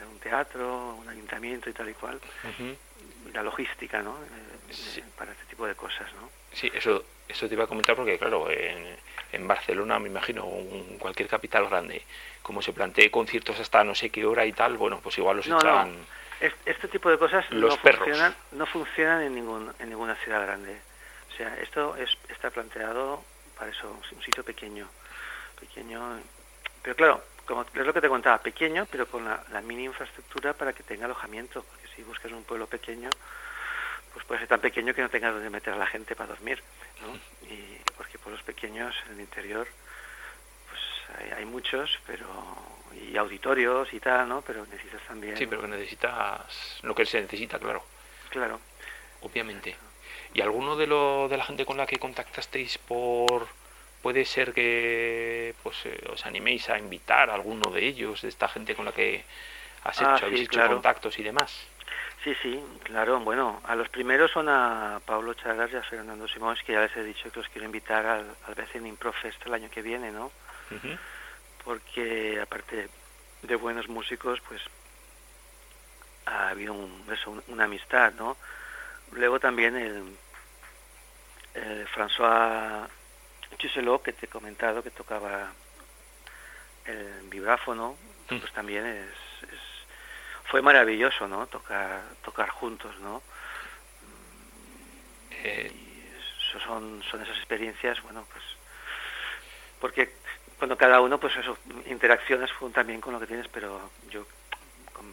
un 0.06 0.18
teatro, 0.18 0.94
un 0.94 1.08
ayuntamiento 1.08 1.70
y 1.70 1.72
tal 1.72 1.88
y 1.88 1.94
cual, 1.94 2.20
la 3.32 3.42
logística, 3.42 4.02
¿no? 4.02 4.16
Eh, 4.24 5.02
para 5.16 5.32
este 5.32 5.44
tipo 5.46 5.66
de 5.66 5.74
cosas, 5.74 6.12
¿no? 6.14 6.30
Sí, 6.52 6.70
eso, 6.74 7.04
eso 7.28 7.48
te 7.48 7.54
iba 7.54 7.64
a 7.64 7.66
comentar 7.66 7.94
porque, 7.96 8.18
claro, 8.18 8.50
en, 8.50 8.96
en 9.32 9.48
Barcelona, 9.48 9.98
me 9.98 10.08
imagino, 10.08 10.44
en 10.46 10.98
cualquier 10.98 11.28
capital 11.28 11.68
grande, 11.68 12.02
como 12.42 12.62
se 12.62 12.72
plantee 12.72 13.11
conciertos 13.11 13.61
hasta 13.61 13.84
no 13.84 13.94
sé 13.94 14.11
qué 14.11 14.24
hora 14.24 14.46
y 14.46 14.52
tal, 14.52 14.76
bueno, 14.76 15.00
pues 15.02 15.18
igual 15.18 15.37
los 15.37 15.46
echan... 15.46 15.96
Este 16.40 16.87
tipo 16.87 17.11
de 17.11 17.18
cosas 17.18 17.44
no 17.50 17.76
funcionan, 17.76 18.34
no 18.52 18.64
funcionan 18.66 19.22
en, 19.22 19.34
ningún, 19.34 19.72
en 19.80 19.88
ninguna 19.88 20.14
ciudad 20.16 20.42
grande. 20.42 20.80
O 21.32 21.37
sea, 21.37 21.56
esto 21.56 21.96
es, 21.96 22.16
está 22.28 22.50
planteado 22.50 23.24
para 23.58 23.72
eso, 23.72 23.90
un 23.90 24.22
sitio 24.22 24.44
pequeño. 24.44 24.88
pequeño 25.58 26.20
Pero 26.82 26.94
claro, 26.94 27.24
como 27.48 27.62
es 27.62 27.87
lo 27.87 27.94
que 27.94 28.02
te 28.02 28.08
contaba, 28.11 28.38
pequeño, 28.38 28.87
pero 28.90 29.06
con 29.06 29.24
la, 29.24 29.61
mini 29.62 29.84
infraestructura 29.84 30.52
para 30.52 30.74
que 30.74 30.82
tenga 30.82 31.06
alojamiento, 31.06 31.62
porque 31.62 31.88
si 31.96 32.02
buscas 32.02 32.30
un 32.30 32.44
pueblo 32.44 32.66
pequeño, 32.66 33.08
pues 34.12 34.24
puede 34.26 34.40
ser 34.40 34.48
tan 34.48 34.61
pequeño 34.61 34.94
que 34.94 35.00
no 35.00 35.08
tengas 35.08 35.32
donde 35.32 35.48
meter 35.48 35.72
a 35.72 35.78
la 35.78 35.87
gente 35.87 36.14
para 36.14 36.28
dormir, 36.28 36.62
¿no? 37.00 37.48
Y 37.50 37.78
porque 37.96 38.18
pueblos 38.18 38.42
pequeños 38.42 38.94
en 39.06 39.14
el 39.14 39.20
interior, 39.20 39.66
pues 40.68 41.32
hay, 41.38 41.46
muchos, 41.46 41.98
pero 42.06 42.26
y 42.92 43.16
auditorios 43.16 43.94
y 43.94 44.00
tal, 44.00 44.28
¿no? 44.28 44.42
Pero 44.42 44.66
necesitas 44.66 45.02
también... 45.06 45.37
Sí, 45.38 45.46
pero 45.46 45.62
que 45.62 45.68
necesitas 45.68 46.80
lo 46.82 46.94
que 46.94 47.06
se 47.06 47.22
necesita, 47.22 47.58
claro. 47.58 47.82
Claro. 48.28 48.61
Obviamente. 49.22 49.74
¿Y 50.34 50.42
alguno 50.42 50.76
de, 50.76 50.87
lo, 50.87 51.28
de 51.28 51.38
la 51.38 51.44
gente 51.44 51.64
con 51.64 51.78
la 51.78 51.87
que 51.87 51.98
contactasteis 51.98 52.76
por 52.76 53.48
puede 54.09 54.25
ser 54.25 54.55
que 54.55 55.55
pues 55.62 55.85
eh, 55.85 56.09
os 56.11 56.25
animéis 56.25 56.71
a 56.71 56.79
invitar 56.79 57.29
a 57.29 57.35
alguno 57.35 57.71
de 57.71 57.85
ellos, 57.85 58.23
de 58.23 58.31
esta 58.31 58.49
gente 58.49 58.75
con 58.75 58.87
la 58.87 58.92
que 58.92 59.23
has 59.85 60.01
ah, 60.01 60.14
hecho, 60.16 60.25
habéis 60.25 60.44
hecho 60.44 60.66
contactos 60.66 61.18
y 61.18 61.23
demás. 61.23 61.66
Sí, 62.25 62.35
sí, 62.40 62.59
claro. 62.85 63.21
Bueno, 63.21 63.61
a 63.64 63.77
los 63.77 63.90
primeros 63.90 64.31
son 64.31 64.49
a 64.49 64.99
Pablo 65.05 65.35
Chagas 65.35 65.71
y 65.75 65.77
a 65.77 65.83
Fernando 65.83 66.27
Simón, 66.27 66.57
que 66.64 66.73
ya 66.73 66.81
les 66.81 66.97
he 66.97 67.05
dicho 67.05 67.31
que 67.31 67.38
los 67.38 67.51
quiero 67.51 67.66
invitar 67.66 68.07
al, 68.07 68.35
al 68.47 68.55
BCN 68.55 68.87
Improfest 68.87 69.44
el 69.44 69.53
año 69.53 69.68
que 69.68 69.83
viene, 69.83 70.11
¿no? 70.11 70.33
Porque 71.62 72.40
aparte 72.40 72.88
de 73.42 73.57
buenos 73.57 73.88
músicos, 73.88 74.40
pues 74.49 74.62
ha 76.25 76.49
habido 76.49 76.73
un, 76.73 77.05
eso, 77.12 77.42
una 77.49 77.64
amistad, 77.64 78.14
¿no? 78.14 78.38
Luego 79.12 79.38
también 79.38 79.77
el, 79.77 80.16
el 81.53 81.87
François 81.88 82.88
Chuselo, 83.56 84.02
que 84.02 84.12
te 84.12 84.26
he 84.26 84.28
comentado, 84.28 84.82
que 84.82 84.90
tocaba 84.90 85.50
el 86.84 87.28
vibráfono, 87.28 87.96
mm. 88.30 88.38
pues 88.38 88.52
también 88.52 88.87
es, 88.87 89.14
fue 90.44 90.62
maravilloso, 90.62 91.26
¿no? 91.26 91.46
Tocar, 91.46 92.02
tocar 92.22 92.48
juntos, 92.50 92.96
¿no? 93.00 93.22
son, 96.64 97.02
son 97.11 97.22
esas 97.22 97.37
experiencias, 97.37 98.02
bueno, 98.02 98.26
pues 98.32 98.44
porque 99.80 100.12
cuando 100.58 100.76
cada 100.76 101.00
uno, 101.00 101.18
pues 101.18 101.37
eso, 101.37 101.56
interacciones 101.87 102.50
también 102.72 103.00
con 103.00 103.12
lo 103.12 103.20
que 103.20 103.26
tienes, 103.26 103.46
pero 103.48 103.90
yo 104.11 104.26
con 104.92 105.06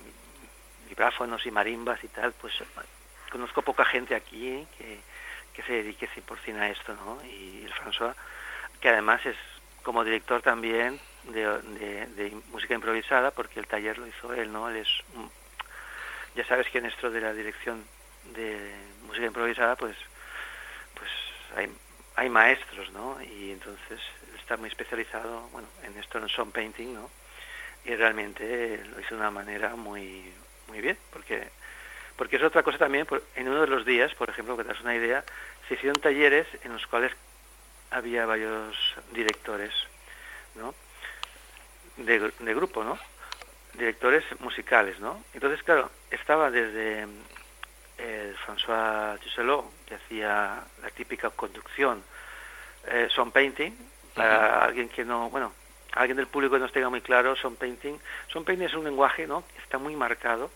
vibráfonos 0.89 1.45
y 1.45 1.51
marimbas 1.51 2.03
y 2.03 2.07
tal, 2.07 2.33
pues 2.33 2.53
conozco 3.31 3.61
poca 3.61 3.85
gente 3.85 4.15
aquí 4.15 4.65
que, 4.77 4.99
que 5.55 5.63
se 5.63 5.73
dedique 5.73 6.09
100% 6.09 6.59
a 6.59 6.69
esto, 6.69 6.93
¿no? 6.95 7.23
Y 7.25 7.63
el 7.63 7.73
François, 7.73 8.13
que 8.81 8.89
además 8.89 9.25
es 9.25 9.37
como 9.83 10.03
director 10.03 10.41
también 10.41 10.99
de, 11.23 11.45
de, 12.15 12.31
música 12.51 12.73
improvisada, 12.73 13.31
porque 13.31 13.59
el 13.59 13.67
taller 13.67 13.97
lo 13.97 14.07
hizo 14.07 14.33
él, 14.33 14.51
¿no? 14.51 14.69
Él 14.69 14.77
es, 14.77 14.89
ya 16.35 16.45
sabes 16.45 16.67
que 16.69 16.79
en 16.79 16.87
esto 16.87 17.09
de 17.09 17.21
la 17.21 17.33
dirección 17.33 17.85
de 18.33 18.73
música 19.07 19.25
improvisada, 19.25 19.75
pues, 19.75 19.95
pues 20.95 21.09
hay, 21.55 21.71
hay 22.15 22.29
maestros, 22.29 22.91
¿no? 22.91 23.21
Y 23.21 23.51
entonces 23.51 23.99
está 24.39 24.57
muy 24.57 24.69
especializado, 24.69 25.47
bueno, 25.51 25.67
en 25.83 25.97
esto 25.97 26.17
en 26.17 26.29
sound 26.29 26.51
painting, 26.51 26.93
¿no? 26.93 27.09
Y 27.85 27.95
realmente 27.95 28.83
lo 28.85 28.99
hizo 28.99 29.15
de 29.15 29.21
una 29.21 29.31
manera 29.31 29.75
muy, 29.75 30.33
muy 30.67 30.81
bien, 30.81 30.97
porque, 31.11 31.49
porque 32.17 32.37
es 32.37 32.43
otra 32.43 32.63
cosa 32.63 32.77
también, 32.77 33.07
en 33.35 33.47
uno 33.47 33.61
de 33.61 33.67
los 33.67 33.85
días, 33.85 34.13
por 34.15 34.29
ejemplo, 34.29 34.55
que 34.55 34.63
te 34.63 34.69
das 34.69 34.81
una 34.81 34.95
idea, 34.95 35.23
se 35.67 35.73
hicieron 35.73 35.99
talleres 35.99 36.47
en 36.63 36.73
los 36.73 36.85
cuales 36.87 37.11
había 37.91 38.25
varios 38.25 38.75
directores, 39.11 39.73
¿no? 40.55 40.73
De, 41.97 42.31
de 42.39 42.53
grupo, 42.53 42.83
¿no? 42.83 42.97
Directores 43.73 44.23
musicales, 44.39 44.99
¿no? 44.99 45.23
Entonces, 45.33 45.61
claro, 45.63 45.91
estaba 46.11 46.49
desde 46.51 47.03
el 47.03 47.09
eh, 47.97 48.35
François 48.45 49.19
Tusselot, 49.19 49.65
que 49.85 49.95
hacía 49.95 50.63
la 50.81 50.89
típica 50.91 51.29
conducción, 51.29 52.03
eh, 52.87 53.07
son 53.09 53.31
painting, 53.31 53.73
para 54.13 54.63
alguien 54.63 54.87
que 54.87 55.03
no, 55.03 55.29
bueno, 55.29 55.53
alguien 55.93 56.17
del 56.17 56.27
público 56.27 56.55
que 56.55 56.61
no 56.61 56.69
tenga 56.69 56.89
muy 56.89 57.01
claro, 57.01 57.35
son 57.35 57.55
painting, 57.55 57.97
son 58.27 58.45
painting 58.45 58.67
es 58.67 58.73
un 58.73 58.85
lenguaje, 58.85 59.27
¿no? 59.27 59.43
Está 59.57 59.77
muy 59.77 59.95
marcado 59.95 60.51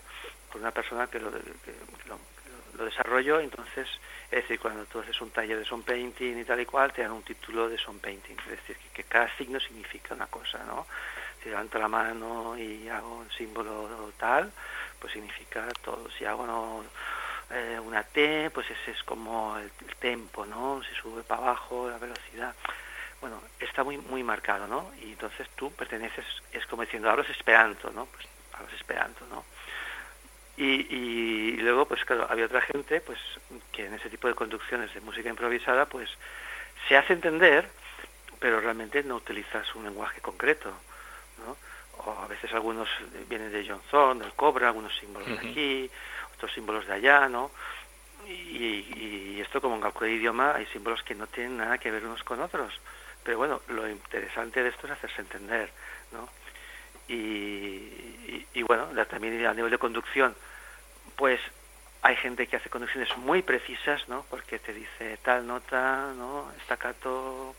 por 0.50 0.60
una 0.60 0.70
persona 0.70 1.06
que 1.06 1.18
lo, 1.18 1.30
lo, 1.30 2.84
desarrolló, 2.84 3.40
entonces, 3.40 3.86
es 4.30 4.42
decir, 4.42 4.58
cuando 4.58 4.86
tú 4.86 5.00
haces 5.00 5.20
un 5.20 5.30
taller 5.30 5.58
de 5.58 5.66
son 5.66 5.82
painting 5.82 6.38
y 6.38 6.44
tal 6.44 6.60
y 6.60 6.64
cual, 6.64 6.92
te 6.92 7.02
dan 7.02 7.12
un 7.12 7.22
título 7.22 7.68
de 7.68 7.76
son 7.76 7.98
painting, 7.98 8.36
es 8.44 8.50
decir, 8.50 8.76
que, 8.94 9.04
cada 9.04 9.28
signo 9.36 9.60
significa 9.60 10.14
una 10.14 10.26
cosa, 10.28 10.64
¿no? 10.64 10.86
Si 11.42 11.50
levanto 11.50 11.78
la 11.78 11.88
mano 11.88 12.56
y 12.56 12.88
hago 12.88 13.18
un 13.18 13.30
símbolo 13.30 14.12
tal, 14.16 14.50
pues 14.98 15.12
significa 15.12 15.68
todo. 15.82 16.10
Si 16.10 16.24
hago 16.24 16.46
no, 16.46 16.84
eh, 17.50 17.78
una 17.80 18.02
T, 18.02 18.50
pues 18.50 18.70
ese 18.70 18.92
es 18.92 19.02
como 19.02 19.58
el, 19.58 19.70
el 19.86 19.96
tempo, 19.96 20.46
¿no? 20.46 20.82
Se 20.82 20.94
sube 20.94 21.22
para 21.22 21.42
abajo, 21.42 21.90
la 21.90 21.98
velocidad 21.98 22.54
bueno, 23.20 23.40
está 23.58 23.84
muy 23.84 23.98
muy 23.98 24.22
marcado, 24.22 24.66
¿no? 24.66 24.92
Y 25.00 25.12
entonces 25.12 25.48
tú 25.54 25.70
perteneces, 25.72 26.24
es 26.52 26.66
como 26.66 26.82
diciendo, 26.82 27.10
hablas 27.10 27.28
esperanto, 27.28 27.90
¿no? 27.90 28.06
Pues 28.06 28.26
hablas 28.54 28.72
esperanto, 28.72 29.26
¿no? 29.26 29.44
Y, 30.60 30.86
y, 30.94 31.56
luego, 31.56 31.86
pues 31.86 32.04
claro, 32.04 32.26
había 32.28 32.44
otra 32.44 32.60
gente, 32.60 33.00
pues, 33.00 33.18
que 33.72 33.86
en 33.86 33.94
ese 33.94 34.10
tipo 34.10 34.28
de 34.28 34.34
conducciones 34.34 34.92
de 34.92 35.00
música 35.00 35.30
improvisada, 35.30 35.86
pues, 35.86 36.10
se 36.86 36.98
hace 36.98 37.14
entender, 37.14 37.66
pero 38.38 38.60
realmente 38.60 39.02
no 39.02 39.16
utilizas 39.16 39.74
un 39.74 39.84
lenguaje 39.84 40.20
concreto, 40.20 40.70
¿no? 41.38 41.56
O 42.04 42.12
a 42.12 42.26
veces 42.26 42.52
algunos 42.52 42.90
vienen 43.26 43.50
de 43.50 43.66
Johnson, 43.66 44.18
del 44.18 44.34
Cobra, 44.34 44.66
algunos 44.68 44.94
símbolos 44.98 45.28
de 45.28 45.38
aquí, 45.38 45.90
otros 46.34 46.52
símbolos 46.52 46.86
de 46.86 46.92
allá, 46.92 47.26
¿no? 47.26 47.50
Y, 48.28 48.84
y, 48.96 49.40
esto 49.40 49.62
como 49.62 49.76
en 49.76 49.80
cualquier 49.80 50.10
idioma 50.10 50.56
hay 50.56 50.66
símbolos 50.66 51.02
que 51.02 51.14
no 51.14 51.26
tienen 51.26 51.56
nada 51.56 51.78
que 51.78 51.90
ver 51.90 52.04
unos 52.04 52.22
con 52.22 52.38
otros. 52.38 52.78
Pero 53.24 53.38
bueno, 53.38 53.62
lo 53.68 53.88
interesante 53.88 54.62
de 54.62 54.68
esto 54.68 54.86
es 54.86 54.92
hacerse 54.92 55.22
entender, 55.22 55.70
¿no? 56.12 56.28
Y, 57.08 58.46
y, 58.52 58.62
bueno, 58.62 58.88
también 59.06 59.44
a 59.46 59.54
nivel 59.54 59.70
de 59.70 59.78
conducción, 59.78 60.36
pues 61.20 61.38
hay 62.00 62.16
gente 62.16 62.46
que 62.46 62.56
hace 62.56 62.70
conducciones 62.70 63.14
muy 63.18 63.42
precisas, 63.42 64.08
¿no? 64.08 64.24
Porque 64.30 64.58
te 64.58 64.72
dice 64.72 65.18
tal 65.18 65.46
nota, 65.46 66.14
¿no? 66.16 66.50
Estacato, 66.58 67.54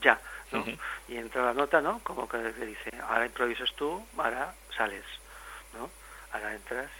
ya, 0.00 0.18
¿no? 0.50 0.64
Y 1.08 1.18
entra 1.18 1.44
la 1.44 1.52
nota, 1.52 1.82
¿no? 1.82 2.00
Como 2.02 2.26
que 2.26 2.38
te 2.38 2.64
dice, 2.64 2.90
ahora 3.06 3.26
improvisas 3.26 3.70
tú, 3.74 4.02
ahora 4.16 4.54
sales, 4.74 5.04
¿no? 5.74 5.90
Ahora 6.32 6.54
entras, 6.54 6.90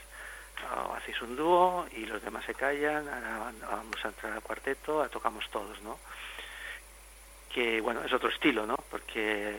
o 0.86 0.92
hacéis 0.92 1.22
un 1.22 1.34
dúo 1.34 1.86
y 1.96 2.04
los 2.04 2.22
demás 2.22 2.44
se 2.44 2.54
callan, 2.54 3.08
ahora 3.08 3.54
vamos 3.70 4.04
a 4.04 4.08
entrar 4.08 4.34
al 4.34 4.42
cuarteto, 4.42 5.08
tocamos 5.08 5.48
todos, 5.48 5.80
¿no? 5.80 5.98
que 7.54 7.80
bueno, 7.80 8.02
es 8.04 8.12
otro 8.12 8.28
estilo, 8.30 8.66
¿no? 8.66 8.76
Porque, 8.90 9.56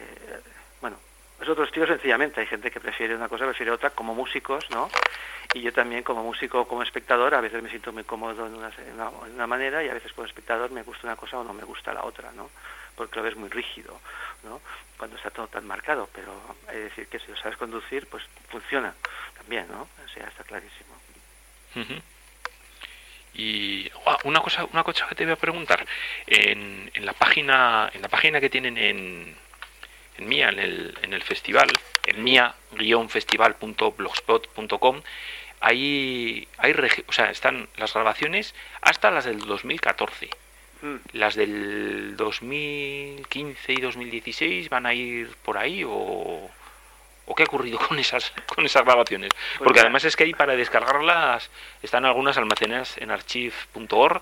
bueno, 0.81 0.97
es 1.41 1.49
otro 1.49 1.63
estilo 1.63 1.87
sencillamente. 1.87 2.41
Hay 2.41 2.47
gente 2.47 2.71
que 2.71 2.79
prefiere 2.79 3.15
una 3.15 3.27
cosa, 3.27 3.45
prefiere 3.45 3.71
otra, 3.71 3.89
como 3.89 4.13
músicos, 4.13 4.69
¿no? 4.69 4.89
Y 5.53 5.61
yo 5.61 5.73
también 5.73 6.03
como 6.03 6.23
músico, 6.23 6.67
como 6.67 6.83
espectador, 6.83 7.35
a 7.35 7.41
veces 7.41 7.61
me 7.61 7.69
siento 7.69 7.91
muy 7.91 8.03
cómodo 8.03 8.47
en 8.47 8.55
una, 8.55 8.69
en 8.69 9.33
una, 9.35 9.47
manera 9.47 9.83
y 9.83 9.89
a 9.89 9.93
veces 9.93 10.11
como 10.13 10.25
espectador 10.25 10.71
me 10.71 10.83
gusta 10.83 11.07
una 11.07 11.15
cosa 11.15 11.39
o 11.39 11.43
no 11.43 11.53
me 11.53 11.63
gusta 11.63 11.93
la 11.93 12.03
otra, 12.05 12.31
¿no? 12.31 12.49
Porque 12.95 13.17
lo 13.17 13.23
ves 13.23 13.35
muy 13.35 13.49
rígido, 13.49 13.99
¿no? 14.43 14.61
Cuando 14.97 15.17
está 15.17 15.29
todo 15.29 15.47
tan 15.47 15.67
marcado, 15.67 16.09
pero 16.13 16.33
que 16.67 16.77
decir 16.77 17.07
que 17.07 17.19
si 17.19 17.27
lo 17.27 17.37
sabes 17.37 17.57
conducir, 17.57 18.07
pues 18.07 18.23
funciona 18.49 18.93
también, 19.37 19.67
¿no? 19.69 19.81
O 19.81 20.09
sea, 20.13 20.27
está 20.27 20.43
clarísimo. 20.43 20.93
Y 23.35 23.91
una 24.23 24.41
cosa, 24.41 24.65
una 24.71 24.83
cosa 24.83 25.07
que 25.07 25.15
te 25.15 25.23
voy 25.23 25.33
a 25.33 25.37
preguntar, 25.37 25.85
en, 26.27 26.89
en 26.93 27.05
la 27.05 27.13
página, 27.13 27.89
en 27.93 28.01
la 28.01 28.07
página 28.07 28.39
que 28.39 28.49
tienen 28.49 28.77
en, 28.77 29.35
en 30.17 30.27
Mía, 30.27 30.49
en 30.49 30.59
el, 30.59 30.97
en 31.01 31.13
el 31.13 31.23
festival, 31.23 31.71
en 32.05 32.23
mía-festival.blogspot.com, 32.23 35.01
hay, 35.59 36.47
hay 36.57 36.75
o 37.07 37.13
sea, 37.13 37.31
están 37.31 37.67
las 37.77 37.93
grabaciones 37.93 38.53
hasta 38.81 39.09
las 39.11 39.25
del 39.25 39.39
2014. 39.39 40.29
Mm. 40.81 40.95
Las 41.13 41.35
del 41.35 42.15
2015 42.17 43.73
y 43.73 43.81
2016 43.81 44.69
van 44.69 44.85
a 44.85 44.93
ir 44.93 45.29
por 45.43 45.57
ahí 45.57 45.83
o 45.87 46.51
¿O 47.25 47.35
qué 47.35 47.43
ha 47.43 47.45
ocurrido 47.45 47.79
con 47.87 47.99
esas, 47.99 48.33
con 48.47 48.65
esas 48.65 48.83
grabaciones? 48.83 49.29
Pues 49.33 49.65
Porque 49.65 49.79
además 49.79 50.03
es 50.03 50.15
que 50.15 50.25
hay 50.25 50.33
para 50.33 50.55
descargarlas, 50.55 51.49
están 51.81 52.05
algunas 52.05 52.37
almacenadas 52.37 52.97
en 52.97 53.11
archive.org, 53.11 54.21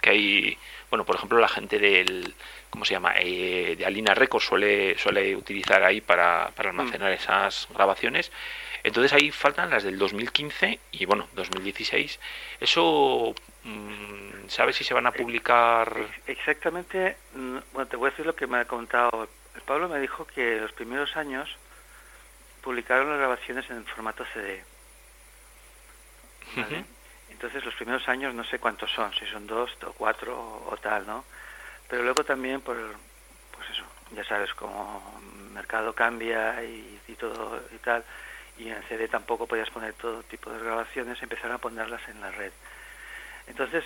que 0.00 0.10
hay, 0.10 0.58
bueno, 0.90 1.04
por 1.04 1.16
ejemplo, 1.16 1.38
la 1.38 1.48
gente 1.48 1.78
del, 1.78 2.34
¿cómo 2.70 2.84
se 2.84 2.94
llama? 2.94 3.14
Eh, 3.18 3.76
de 3.76 3.84
Alina 3.84 4.14
Records 4.14 4.46
suele, 4.46 4.96
suele 4.98 5.36
utilizar 5.36 5.82
ahí 5.82 6.00
para, 6.00 6.50
para 6.54 6.70
almacenar 6.70 7.10
mm. 7.10 7.14
esas 7.14 7.68
grabaciones. 7.74 8.32
Entonces 8.82 9.12
ahí 9.12 9.30
faltan 9.30 9.70
las 9.70 9.82
del 9.82 9.98
2015 9.98 10.80
y, 10.92 11.04
bueno, 11.04 11.28
2016. 11.34 12.18
Eso, 12.60 13.34
mm, 13.64 14.48
¿sabes 14.48 14.76
si 14.76 14.84
se 14.84 14.94
van 14.94 15.06
a 15.06 15.12
publicar? 15.12 15.94
Exactamente, 16.26 17.16
mm, 17.34 17.58
bueno, 17.72 17.88
te 17.88 17.96
voy 17.96 18.08
a 18.08 18.10
decir 18.10 18.24
lo 18.24 18.34
que 18.34 18.46
me 18.46 18.58
ha 18.58 18.64
contado. 18.64 19.28
Pablo 19.66 19.88
me 19.88 20.00
dijo 20.00 20.26
que 20.26 20.60
los 20.60 20.72
primeros 20.72 21.16
años 21.16 21.48
publicaron 22.62 23.10
las 23.10 23.18
grabaciones 23.18 23.68
en 23.70 23.84
formato 23.84 24.24
CD. 24.32 24.62
Entonces 27.30 27.64
los 27.64 27.74
primeros 27.74 28.06
años 28.08 28.34
no 28.34 28.44
sé 28.44 28.58
cuántos 28.58 28.90
son, 28.90 29.12
si 29.14 29.24
son 29.26 29.46
dos 29.46 29.70
o 29.86 29.92
cuatro 29.92 30.62
o, 30.66 30.76
tal, 30.76 31.06
¿no? 31.06 31.24
Pero 31.90 32.02
luego 32.04 32.24
también 32.24 32.60
por, 32.60 32.76
pues 33.54 33.68
eso, 33.70 33.82
ya 34.14 34.24
sabes, 34.24 34.54
como 34.54 35.20
el 35.46 35.50
mercado 35.50 35.92
cambia 35.92 36.62
y, 36.62 37.00
y, 37.08 37.14
todo 37.16 37.60
y 37.74 37.78
tal, 37.78 38.04
y 38.58 38.68
en 38.68 38.82
CD 38.88 39.08
tampoco 39.08 39.46
podías 39.46 39.68
poner 39.70 39.94
todo 39.94 40.22
tipo 40.22 40.50
de 40.50 40.62
grabaciones, 40.62 41.22
empezaron 41.22 41.56
a 41.56 41.58
ponerlas 41.58 42.00
en 42.08 42.20
la 42.20 42.30
red. 42.30 42.52
Entonces, 43.48 43.84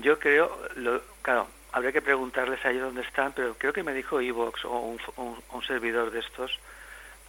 yo 0.00 0.18
creo, 0.18 0.68
lo, 0.74 1.00
claro, 1.22 1.46
habría 1.70 1.92
que 1.92 2.02
preguntarles 2.02 2.64
ahí 2.66 2.78
dónde 2.78 3.02
están, 3.02 3.32
pero 3.32 3.54
creo 3.54 3.72
que 3.72 3.84
me 3.84 3.94
dijo 3.94 4.20
Evox 4.20 4.64
o 4.64 4.78
un, 4.78 5.00
un 5.16 5.62
servidor 5.64 6.10
de 6.10 6.20
estos, 6.20 6.58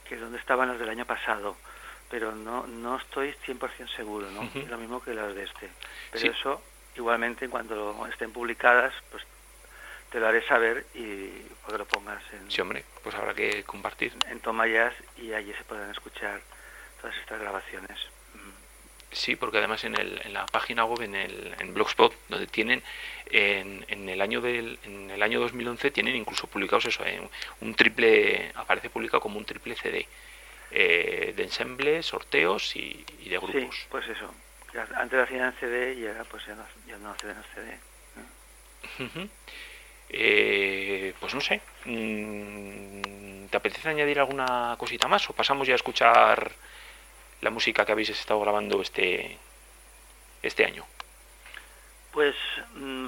que 0.07 0.15
es 0.15 0.21
donde 0.21 0.39
estaban 0.39 0.69
las 0.69 0.79
del 0.79 0.89
año 0.89 1.05
pasado, 1.05 1.55
pero 2.09 2.33
no 2.33 2.67
no 2.67 2.97
estoy 2.97 3.33
100% 3.45 3.95
seguro, 3.95 4.29
¿no? 4.31 4.49
Lo 4.69 4.77
mismo 4.77 5.01
que 5.01 5.13
las 5.13 5.33
de 5.33 5.43
este. 5.43 5.69
Pero 6.11 6.31
eso, 6.31 6.61
igualmente, 6.95 7.49
cuando 7.49 8.07
estén 8.11 8.31
publicadas, 8.31 8.93
pues 9.11 9.23
te 10.11 10.19
lo 10.19 10.27
haré 10.27 10.45
saber 10.47 10.85
y 10.93 11.29
que 11.67 11.77
lo 11.77 11.85
pongas 11.85 12.21
en... 12.33 12.51
Sí, 12.51 12.61
hombre, 12.61 12.83
pues 13.03 13.15
habrá 13.15 13.33
que 13.33 13.63
compartir. 13.63 14.13
En 14.29 14.39
Tomayas 14.39 14.93
y 15.17 15.33
allí 15.33 15.53
se 15.53 15.63
podrán 15.63 15.89
escuchar 15.89 16.39
todas 17.01 17.15
estas 17.17 17.39
grabaciones. 17.39 17.99
Sí, 19.13 19.35
porque 19.35 19.59
además 19.59 19.83
en, 19.83 19.95
el, 19.95 20.21
en 20.23 20.33
la 20.33 20.45
página 20.47 20.85
web, 20.85 21.01
en, 21.01 21.15
el, 21.15 21.55
en 21.59 21.73
Blogspot, 21.73 22.13
donde 22.29 22.47
tienen, 22.47 22.81
en, 23.27 23.85
en, 23.87 24.09
el 24.09 24.21
año 24.21 24.41
del, 24.41 24.79
en 24.83 25.11
el 25.11 25.21
año 25.21 25.39
2011 25.39 25.91
tienen 25.91 26.15
incluso 26.15 26.47
publicados 26.47 26.85
eso, 26.85 27.05
eh, 27.05 27.21
un 27.61 27.75
triple, 27.75 28.51
aparece 28.55 28.89
publicado 28.89 29.21
como 29.21 29.37
un 29.37 29.45
triple 29.45 29.75
CD 29.75 30.07
eh, 30.71 31.33
de 31.35 31.43
ensemble, 31.43 32.01
sorteos 32.01 32.75
y, 32.75 33.05
y, 33.19 33.29
de 33.29 33.37
grupos. 33.37 33.75
Sí, 33.75 33.85
pues 33.89 34.07
eso. 34.09 34.33
Antes 34.95 35.17
lo 35.17 35.23
hacían 35.23 35.45
en 35.45 35.53
CD 35.53 35.93
y 35.93 36.07
ahora 36.07 36.23
pues 36.23 36.45
ya 36.45 36.55
no, 36.55 36.65
ya 36.87 36.97
no 36.97 37.11
hacen 37.11 37.29
en 37.29 37.43
CD. 37.53 37.79
Eh, 40.09 41.13
pues 41.19 41.33
no 41.33 41.41
sé. 41.41 41.61
Mm, 41.85 43.45
¿Te 43.47 43.57
apetece 43.57 43.89
añadir 43.89 44.19
alguna 44.19 44.75
cosita 44.77 45.07
más 45.07 45.29
o 45.29 45.33
pasamos 45.33 45.67
ya 45.67 45.73
a 45.73 45.75
escuchar 45.75 46.51
la 47.41 47.49
música 47.49 47.85
que 47.85 47.91
habéis 47.91 48.09
estado 48.09 48.39
grabando 48.39 48.81
este, 48.81 49.37
este 50.41 50.65
año? 50.65 50.85
Pues 52.11 52.35
mm, 52.75 53.07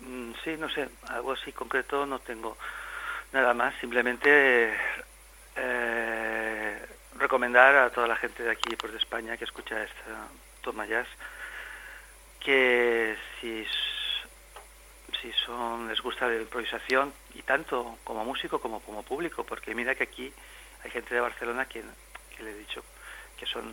mm, 0.00 0.34
sí, 0.42 0.56
no 0.58 0.68
sé, 0.68 0.88
algo 1.08 1.32
así 1.32 1.52
concreto 1.52 2.06
no 2.06 2.18
tengo 2.18 2.56
nada 3.32 3.54
más. 3.54 3.74
Simplemente 3.80 4.74
eh, 5.56 6.86
recomendar 7.16 7.76
a 7.76 7.90
toda 7.90 8.06
la 8.06 8.16
gente 8.16 8.42
de 8.42 8.50
aquí 8.50 8.76
por 8.76 8.90
de 8.90 8.98
España 8.98 9.36
que 9.36 9.44
escucha 9.44 9.82
esta 9.82 10.28
toma 10.64 10.86
jazz 10.86 11.06
que 12.40 13.16
si 13.40 13.66
si 15.20 15.32
son 15.44 15.88
les 15.88 16.00
gusta 16.00 16.26
la 16.26 16.40
improvisación 16.40 17.12
y 17.34 17.42
tanto 17.42 17.98
como 18.02 18.24
músico 18.24 18.58
como 18.58 18.80
como 18.80 19.02
público 19.02 19.44
porque 19.44 19.74
mira 19.74 19.94
que 19.94 20.04
aquí 20.04 20.32
hay 20.82 20.90
gente 20.90 21.14
de 21.14 21.20
Barcelona 21.20 21.66
que, 21.66 21.82
le 21.82 22.50
he 22.50 22.58
dicho 22.58 22.82
que 23.38 23.46
son 23.46 23.64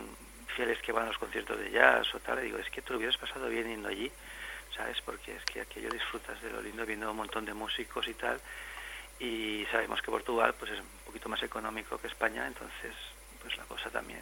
fieles 0.54 0.80
que 0.80 0.92
van 0.92 1.04
a 1.04 1.08
los 1.08 1.18
conciertos 1.18 1.58
de 1.58 1.70
jazz 1.70 2.14
o 2.14 2.20
tal 2.20 2.38
y 2.40 2.42
digo 2.42 2.58
es 2.58 2.70
que 2.70 2.82
tú 2.82 2.92
lo 2.92 2.98
hubieras 2.98 3.16
pasado 3.16 3.48
bien 3.48 3.68
yendo 3.68 3.88
allí 3.88 4.10
sabes 4.76 5.00
porque 5.02 5.34
es 5.36 5.44
que 5.44 5.62
aquello 5.62 5.90
disfrutas 5.90 6.40
de 6.42 6.50
lo 6.50 6.60
lindo 6.60 6.86
viendo 6.86 7.10
un 7.10 7.16
montón 7.16 7.44
de 7.44 7.54
músicos 7.54 8.06
y 8.06 8.14
tal 8.14 8.40
y 9.18 9.66
sabemos 9.70 10.00
que 10.00 10.10
Portugal 10.10 10.54
pues 10.58 10.72
es 10.72 10.80
un 10.80 11.04
poquito 11.06 11.28
más 11.28 11.42
económico 11.42 11.98
que 11.98 12.08
España 12.08 12.46
entonces 12.46 12.94
pues 13.40 13.56
la 13.56 13.64
cosa 13.64 13.90
también 13.90 14.20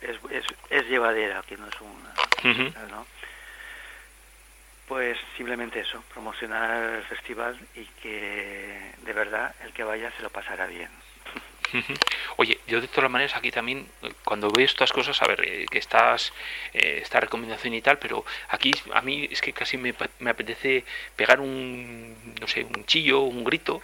es, 0.00 0.16
es, 0.30 0.46
es, 0.70 0.88
llevadera 0.88 1.42
que 1.42 1.56
no 1.56 1.66
es 1.68 1.74
una 1.80 2.86
¿no? 2.88 3.06
Pues 4.88 5.18
simplemente 5.36 5.80
eso, 5.80 6.02
promocionar 6.12 6.94
el 6.94 7.02
festival 7.02 7.58
y 7.74 7.84
que 8.00 8.92
de 9.02 9.12
verdad 9.12 9.54
el 9.64 9.72
que 9.72 9.82
vaya 9.82 10.12
se 10.16 10.22
lo 10.22 10.30
pasará 10.30 10.66
bien. 10.66 10.90
Oye, 12.36 12.60
yo 12.66 12.80
de 12.80 12.88
todas 12.88 13.10
maneras 13.10 13.34
aquí 13.34 13.50
también, 13.50 13.88
cuando 14.24 14.50
veo 14.50 14.64
estas 14.64 14.92
cosas, 14.92 15.20
a 15.22 15.26
ver, 15.26 15.40
eh, 15.44 15.66
que 15.70 15.78
estás, 15.78 16.32
eh, 16.72 17.00
esta 17.02 17.18
recomendación 17.18 17.74
y 17.74 17.82
tal, 17.82 17.98
pero 17.98 18.24
aquí 18.50 18.70
a 18.92 19.00
mí 19.02 19.28
es 19.30 19.40
que 19.40 19.52
casi 19.52 19.76
me, 19.76 19.94
me 20.20 20.30
apetece 20.30 20.84
pegar 21.16 21.40
un, 21.40 22.34
no 22.40 22.46
sé, 22.46 22.64
un 22.64 22.84
chillo, 22.84 23.20
un 23.22 23.42
grito, 23.42 23.82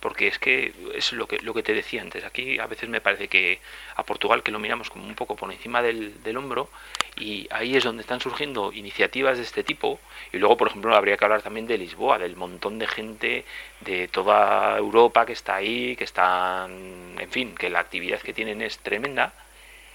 porque 0.00 0.28
es 0.28 0.38
que 0.38 0.72
es 0.94 1.12
lo 1.12 1.26
que 1.26 1.38
lo 1.40 1.54
que 1.54 1.62
te 1.62 1.74
decía 1.74 2.02
antes. 2.02 2.24
Aquí 2.24 2.58
a 2.58 2.66
veces 2.66 2.88
me 2.88 3.00
parece 3.00 3.28
que 3.28 3.60
a 3.96 4.02
Portugal 4.04 4.42
que 4.42 4.52
lo 4.52 4.58
miramos 4.58 4.90
como 4.90 5.06
un 5.06 5.14
poco 5.14 5.36
por 5.36 5.52
encima 5.52 5.82
del, 5.82 6.22
del, 6.22 6.36
hombro 6.36 6.68
y 7.16 7.48
ahí 7.50 7.76
es 7.76 7.84
donde 7.84 8.02
están 8.02 8.20
surgiendo 8.20 8.72
iniciativas 8.72 9.38
de 9.38 9.42
este 9.42 9.64
tipo 9.64 9.98
y 10.32 10.38
luego 10.38 10.56
por 10.56 10.68
ejemplo 10.68 10.94
habría 10.94 11.16
que 11.16 11.24
hablar 11.24 11.42
también 11.42 11.66
de 11.66 11.78
Lisboa 11.78 12.18
del 12.18 12.36
montón 12.36 12.78
de 12.78 12.86
gente 12.86 13.44
de 13.80 14.08
toda 14.08 14.78
Europa 14.78 15.26
que 15.26 15.32
está 15.32 15.56
ahí 15.56 15.96
que 15.96 16.04
están 16.04 17.16
en 17.18 17.30
fin 17.30 17.54
que 17.54 17.70
la 17.70 17.80
actividad 17.80 18.20
que 18.20 18.32
tienen 18.32 18.62
es 18.62 18.78
tremenda. 18.78 19.32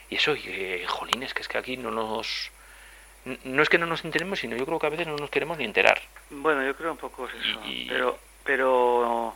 Y 0.10 0.16
eso 0.16 0.36
y 0.36 0.84
jolines 0.86 1.34
que 1.34 1.41
es 1.41 1.47
que 1.47 1.58
aquí 1.58 1.78
no 1.78 1.91
nos 1.91 2.51
no 3.45 3.64
es 3.64 3.70
que 3.70 3.78
no 3.78 3.86
nos 3.86 4.04
enteremos 4.04 4.39
sino 4.39 4.58
yo 4.58 4.66
creo 4.66 4.80
que 4.80 4.88
a 4.88 4.89
veces 4.89 5.08
no 5.08 5.16
nos 5.16 5.30
queremos 5.30 5.58
ni 5.58 5.64
enterar. 5.64 6.01
Bueno 6.30 6.64
yo 6.64 6.76
creo 6.76 6.91
un 6.91 6.97
poco 6.97 7.28
eso 7.28 7.60
pero 7.88 8.20
pero 8.43 9.36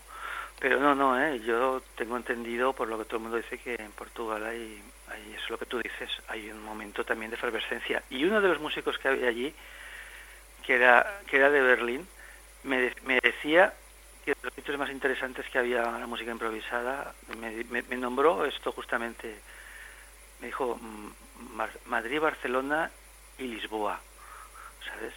pero 0.60 0.80
no, 0.80 0.96
no, 0.96 1.20
¿eh? 1.22 1.40
yo 1.42 1.82
tengo 1.96 2.18
entendido 2.18 2.74
por 2.74 2.88
lo 2.88 2.98
que 2.98 3.06
todo 3.06 3.18
el 3.18 3.24
mundo 3.24 3.38
dice 3.38 3.60
que 3.60 3.76
en 3.76 3.92
Portugal 3.92 4.44
hay, 4.44 4.82
hay, 5.08 5.34
eso 5.34 5.44
es 5.44 5.50
lo 5.52 5.58
que 5.60 5.68
tú 5.68 5.78
dices, 5.78 6.10
hay 6.28 6.50
un 6.50 6.64
momento 6.64 7.04
también 7.04 7.30
de 7.30 7.38
efervescencia. 7.38 8.02
Y 8.10 8.26
uno 8.26 8.42
de 8.42 8.48
los 8.48 8.60
músicos 8.60 8.98
que 8.98 9.08
había 9.08 9.30
allí, 9.30 9.54
que 10.66 10.76
era, 10.76 11.22
que 11.28 11.38
era 11.38 11.52
de 11.52 11.62
Berlín, 11.62 12.08
me, 12.64 12.92
me 13.06 13.20
decía 13.22 13.74
que 14.26 14.36
los 14.42 14.54
sitios 14.54 14.80
más 14.80 14.90
interesantes 14.90 15.46
que 15.50 15.60
había 15.60 15.84
la 15.84 16.08
música 16.08 16.32
improvisada, 16.32 17.14
me, 17.40 17.64
me, 17.64 17.96
nombró 17.96 18.44
esto 18.44 18.72
justamente, 18.72 19.40
me 20.42 20.48
dijo 20.48 20.76
mm, 20.76 21.12
Madrid, 21.86 22.20
Barcelona 22.20 22.92
y 23.38 23.44
Lisboa, 23.44 24.02
¿sabes? 24.86 25.14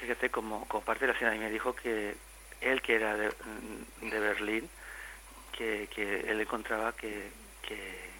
Fíjate, 0.00 0.30
como, 0.30 0.66
como 0.66 0.84
parte 0.84 1.06
de 1.06 1.12
la 1.12 1.18
ciudad, 1.18 1.32
y 1.32 1.38
me 1.38 1.50
dijo 1.50 1.74
que 1.74 2.16
él 2.60 2.82
que 2.82 2.96
era 2.96 3.16
de, 3.16 3.30
Berlín, 4.00 4.68
que, 5.52 5.88
él 6.26 6.40
encontraba 6.40 6.92
que, 6.92 7.30
que, 7.62 8.10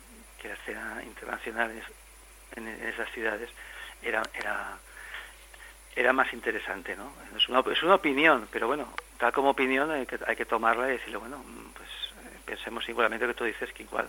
la 0.45 0.55
escena 0.55 1.03
internacional 1.05 1.71
en, 2.57 2.67
esas 2.67 3.11
ciudades 3.13 3.51
era, 4.03 4.23
era, 5.95 6.13
más 6.13 6.33
interesante, 6.33 6.97
¿no? 6.97 7.13
Es 7.37 7.49
una, 7.49 7.61
es 7.73 7.83
una 7.83 7.95
opinión, 7.95 8.49
pero 8.51 8.67
bueno, 8.67 8.89
tal 9.19 9.33
como 9.33 9.51
opinión 9.51 9.91
hay 9.91 10.07
que, 10.07 10.19
hay 10.27 10.37
que 10.37 10.47
tomarla 10.47 10.89
y 10.89 10.93
decirle, 10.93 11.19
bueno, 11.19 11.45
pues 11.77 11.89
eh, 11.89 12.39
pensemos 12.45 12.89
igualmente 12.89 13.27
que 13.27 13.35
tú 13.35 13.45
dices 13.45 13.73
que 13.73 13.83
igual 13.83 14.09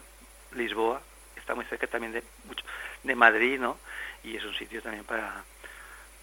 Lisboa 0.53 1.01
está 1.35 1.53
muy 1.53 1.65
cerca 1.65 1.87
también 1.87 2.13
de, 2.13 2.23
de 3.03 3.15
Madrid, 3.15 3.59
¿no? 3.59 3.77
Y 4.23 4.37
es 4.37 4.43
un 4.45 4.53
sitio 4.55 4.81
también 4.81 5.03
para, 5.03 5.43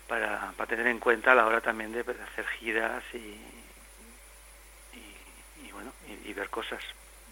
para, 0.06 0.52
para 0.56 0.68
tener 0.68 0.86
en 0.86 0.98
cuenta 0.98 1.32
a 1.32 1.34
la 1.34 1.46
hora 1.46 1.60
también 1.60 1.92
de 1.92 2.00
hacer 2.00 2.46
giras 2.58 3.04
y, 3.12 3.36
y, 6.24 6.32
ver 6.32 6.48
cosas. 6.50 6.82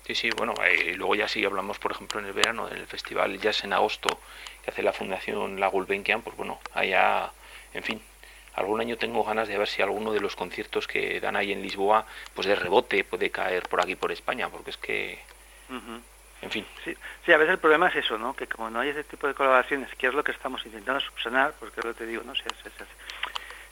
Sí, 0.07 0.15
sí, 0.15 0.31
bueno, 0.37 0.55
eh, 0.65 0.95
luego 0.97 1.15
ya 1.15 1.29
sí 1.29 1.45
hablamos, 1.45 1.79
por 1.79 1.93
ejemplo, 1.93 2.21
en 2.21 2.27
el 2.27 2.33
verano, 2.33 2.69
en 2.69 2.77
el 2.77 2.87
festival 2.87 3.39
Jazz 3.41 3.65
en 3.65 3.73
agosto, 3.73 4.21
que 4.63 4.71
hace 4.71 4.83
la 4.83 4.93
Fundación 4.93 5.59
La 5.59 5.67
Gulbenkian, 5.69 6.23
pues 6.23 6.37
bueno, 6.37 6.61
allá, 6.75 7.33
en 7.75 7.83
fin, 7.83 8.01
algún 8.55 8.81
año 8.81 8.97
tengo 8.97 9.25
ganas 9.25 9.49
de 9.49 9.59
ver 9.59 9.67
si 9.67 9.83
alguno 9.83 10.13
de 10.13 10.21
los 10.21 10.37
conciertos 10.37 10.87
que 10.87 11.21
dan 11.21 11.37
ahí 11.37 11.53
en 11.53 11.63
Lisboa, 11.63 12.07
pues 12.35 12.47
de 12.47 12.55
rebote 12.55 13.03
puede 13.05 13.31
caer 13.31 13.65
por 13.69 13.81
aquí, 13.81 13.97
por 13.97 14.13
España, 14.13 14.49
porque 14.49 14.71
es 14.71 14.77
que, 14.77 15.19
en 16.43 16.51
fin. 16.51 16.67
Sí, 16.85 16.95
sí, 17.25 17.33
a 17.33 17.39
veces 17.39 17.55
el 17.55 17.59
problema 17.59 17.89
es 17.89 17.97
eso, 17.97 18.19
¿no? 18.19 18.35
Que 18.35 18.47
como 18.47 18.69
no 18.71 18.81
hay 18.81 18.91
ese 18.91 19.05
tipo 19.05 19.27
de 19.27 19.35
colaboraciones, 19.35 19.93
que 19.97 20.07
es 20.07 20.15
lo 20.15 20.23
que 20.23 20.33
estamos 20.33 20.65
intentando 20.67 21.01
subsanar, 21.01 21.55
porque 21.59 21.81
lo 21.83 21.93
que 21.95 21.99
te 21.99 22.07
digo, 22.07 22.23
¿no? 22.25 22.35
Se, 22.35 22.43
se, 22.43 22.71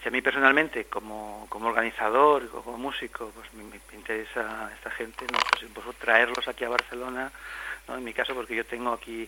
si 0.04 0.08
a 0.08 0.12
mí 0.12 0.20
personalmente, 0.20 0.84
como, 0.84 1.46
como 1.48 1.68
organizador, 1.68 2.50
como 2.50 2.76
músico, 2.76 3.32
pues 3.34 3.50
me, 3.54 3.64
interesa 3.96 4.70
esta 4.74 4.90
gente, 4.90 5.24
¿no? 5.32 5.38
pues, 5.50 5.64
pues, 5.72 5.96
traerlos 5.96 6.46
aquí 6.46 6.62
a 6.62 6.68
Barcelona, 6.68 7.32
¿no? 7.88 7.96
en 7.96 8.04
mi 8.04 8.12
caso, 8.12 8.34
porque 8.34 8.54
yo 8.54 8.66
tengo 8.66 8.92
aquí, 8.92 9.26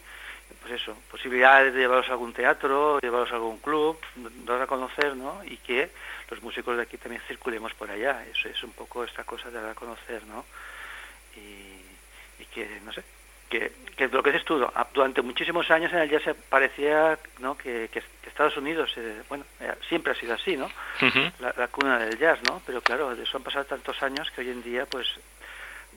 pues 0.60 0.74
eso, 0.74 0.94
posibilidades 1.10 1.72
de 1.72 1.80
llevarlos 1.80 2.10
a 2.10 2.12
algún 2.12 2.34
teatro, 2.34 3.00
llevarlos 3.00 3.32
a 3.32 3.36
algún 3.36 3.56
club, 3.56 3.98
dar 4.44 4.60
a 4.60 4.66
conocer, 4.66 5.16
¿no? 5.16 5.42
Y 5.44 5.56
que 5.56 5.90
los 6.28 6.42
músicos 6.42 6.76
de 6.76 6.82
aquí 6.82 6.98
también 6.98 7.22
circulemos 7.26 7.72
por 7.72 7.90
allá. 7.90 8.26
Eso 8.30 8.50
es 8.50 8.62
un 8.62 8.72
poco 8.72 9.02
esta 9.02 9.24
cosa 9.24 9.50
de 9.50 9.58
dar 9.58 9.70
a 9.70 9.74
conocer, 9.74 10.26
¿no? 10.26 10.44
Y 11.34 12.44
que, 12.52 12.80
no 12.84 12.92
sé, 12.92 13.02
que, 13.48 13.72
que, 13.96 14.08
lo 14.08 14.22
que 14.22 14.32
dices 14.32 14.44
tú, 14.44 14.66
durante 14.92 15.22
muchísimos 15.22 15.70
años 15.70 15.92
en 15.92 16.00
el 16.00 16.10
jazz 16.10 16.34
parecía 16.48 17.18
¿no? 17.38 17.56
que, 17.56 17.88
que, 17.92 18.02
Estados 18.26 18.56
Unidos, 18.56 18.92
eh, 18.96 19.22
bueno, 19.28 19.44
eh, 19.60 19.72
siempre 19.88 20.12
ha 20.12 20.14
sido 20.14 20.34
así, 20.34 20.56
¿no? 20.56 20.68
la, 21.38 21.68
cuna 21.68 21.98
del 21.98 22.18
jazz, 22.18 22.38
¿no? 22.42 22.60
Pero 22.66 22.82
claro, 22.82 23.14
de 23.14 23.22
eso 23.22 23.38
han 23.38 23.42
pasado 23.42 23.64
tantos 23.64 24.02
años 24.02 24.30
que 24.30 24.42
hoy 24.42 24.50
en 24.50 24.62
día, 24.62 24.84
pues, 24.84 25.08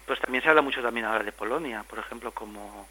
pues 0.06 0.20
también 0.22 0.41
se 0.41 0.50
habla 0.50 0.62
mucho 0.62 0.82
también 0.82 1.06
ahora 1.06 1.24
de 1.24 1.34
Polonia, 1.34 1.84
por 1.84 2.00
ejemplo, 2.00 2.32
como 2.32 2.88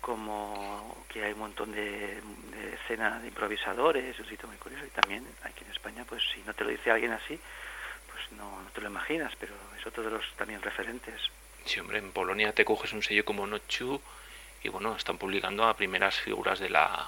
como 0.00 1.06
que 1.08 1.24
hay 1.24 1.32
un 1.32 1.38
montón 1.38 1.72
de, 1.72 2.20
de 2.52 2.74
escena 2.74 3.18
de 3.20 3.28
improvisadores, 3.28 4.04
es 4.04 4.20
un 4.20 4.28
sitio 4.28 4.46
muy 4.46 4.58
curioso, 4.58 4.84
y 4.84 4.90
también 4.90 5.26
aquí 5.42 5.64
en 5.64 5.70
España, 5.70 6.04
pues 6.06 6.22
si 6.34 6.42
no 6.42 6.52
te 6.52 6.62
lo 6.62 6.68
dice 6.68 6.90
alguien 6.90 7.12
así, 7.12 7.40
pues 8.10 8.32
no, 8.32 8.62
no 8.62 8.70
te 8.70 8.82
lo 8.82 8.88
imaginas, 8.88 9.32
pero 9.40 9.54
es 9.78 9.86
otro 9.86 10.02
de 10.02 10.10
los 10.10 10.24
también 10.36 10.60
referentes. 10.60 11.20
Sí, 11.64 11.80
hombre, 11.80 11.98
en 11.98 12.12
Polonia 12.12 12.52
te 12.52 12.64
coges 12.64 12.92
un 12.92 13.02
sello 13.02 13.24
como 13.24 13.46
Nochu 13.46 14.00
y 14.62 14.68
bueno, 14.68 14.96
están 14.96 15.18
publicando 15.18 15.64
a 15.64 15.76
primeras 15.76 16.18
figuras 16.20 16.58
de 16.58 16.70
la 16.70 17.06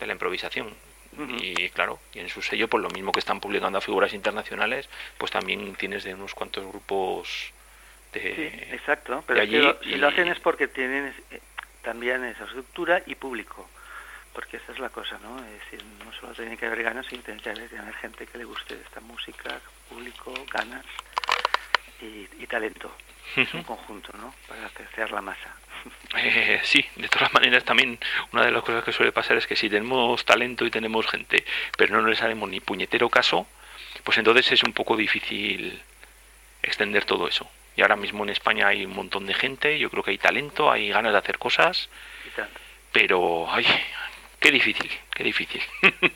de 0.00 0.06
la 0.06 0.12
improvisación. 0.12 0.74
Y 1.42 1.68
claro, 1.68 2.00
y 2.14 2.20
en 2.20 2.30
su 2.30 2.40
sello, 2.40 2.68
pues 2.68 2.82
lo 2.82 2.88
mismo 2.88 3.12
que 3.12 3.20
están 3.20 3.38
publicando 3.38 3.76
a 3.76 3.82
figuras 3.82 4.14
internacionales, 4.14 4.88
pues 5.18 5.30
también 5.30 5.74
tienes 5.74 6.04
de 6.04 6.14
unos 6.14 6.34
cuantos 6.34 6.66
grupos 6.66 7.52
de. 8.14 8.34
Sí, 8.34 8.74
exacto, 8.74 9.22
pero 9.26 9.42
allí, 9.42 9.60
si 9.82 9.96
lo 9.96 10.08
hacen 10.08 10.28
es 10.28 10.40
porque 10.40 10.68
tienen 10.68 11.14
eh, 11.30 11.40
también 11.82 12.24
esa 12.24 12.44
estructura 12.44 13.02
y 13.04 13.14
público, 13.14 13.68
porque 14.32 14.56
esa 14.56 14.72
es 14.72 14.78
la 14.78 14.88
cosa, 14.88 15.18
¿no? 15.18 15.38
Es 15.44 15.60
decir, 15.64 15.84
no 16.02 16.10
solo 16.14 16.32
tiene 16.32 16.56
que 16.56 16.64
haber 16.64 16.82
ganas, 16.82 17.04
sino 17.06 17.22
tiene 17.22 17.42
que 17.42 17.50
haber 17.50 17.94
gente 17.96 18.26
que 18.26 18.38
le 18.38 18.44
guste 18.44 18.80
esta 18.82 19.00
música, 19.00 19.60
público, 19.90 20.32
ganas 20.50 20.86
y 22.00 22.46
talento 22.46 22.90
un 23.54 23.62
conjunto, 23.62 24.12
¿no? 24.18 24.34
Para 24.48 24.68
crecer 24.70 25.10
la 25.10 25.20
masa. 25.20 25.54
Eh, 26.16 26.60
sí, 26.62 26.84
de 26.96 27.08
todas 27.08 27.32
maneras 27.32 27.64
también 27.64 27.98
una 28.32 28.44
de 28.44 28.50
las 28.50 28.62
cosas 28.62 28.84
que 28.84 28.92
suele 28.92 29.12
pasar 29.12 29.36
es 29.36 29.46
que 29.46 29.56
si 29.56 29.68
tenemos 29.68 30.24
talento 30.24 30.64
y 30.64 30.70
tenemos 30.70 31.06
gente, 31.06 31.44
pero 31.76 32.00
no 32.00 32.08
les 32.08 32.22
haremos 32.22 32.48
ni 32.48 32.60
puñetero 32.60 33.08
caso, 33.08 33.46
pues 34.04 34.18
entonces 34.18 34.52
es 34.52 34.62
un 34.62 34.72
poco 34.72 34.96
difícil 34.96 35.82
extender 36.62 37.04
todo 37.04 37.26
eso. 37.26 37.50
Y 37.76 37.82
ahora 37.82 37.96
mismo 37.96 38.22
en 38.24 38.30
España 38.30 38.68
hay 38.68 38.84
un 38.84 38.94
montón 38.94 39.26
de 39.26 39.34
gente, 39.34 39.78
yo 39.78 39.90
creo 39.90 40.02
que 40.02 40.10
hay 40.10 40.18
talento, 40.18 40.70
hay 40.70 40.90
ganas 40.90 41.12
de 41.12 41.18
hacer 41.18 41.38
cosas, 41.38 41.88
pero 42.92 43.46
ay, 43.50 43.66
qué 44.38 44.50
difícil, 44.50 44.90
qué 45.10 45.24
difícil. 45.24 45.62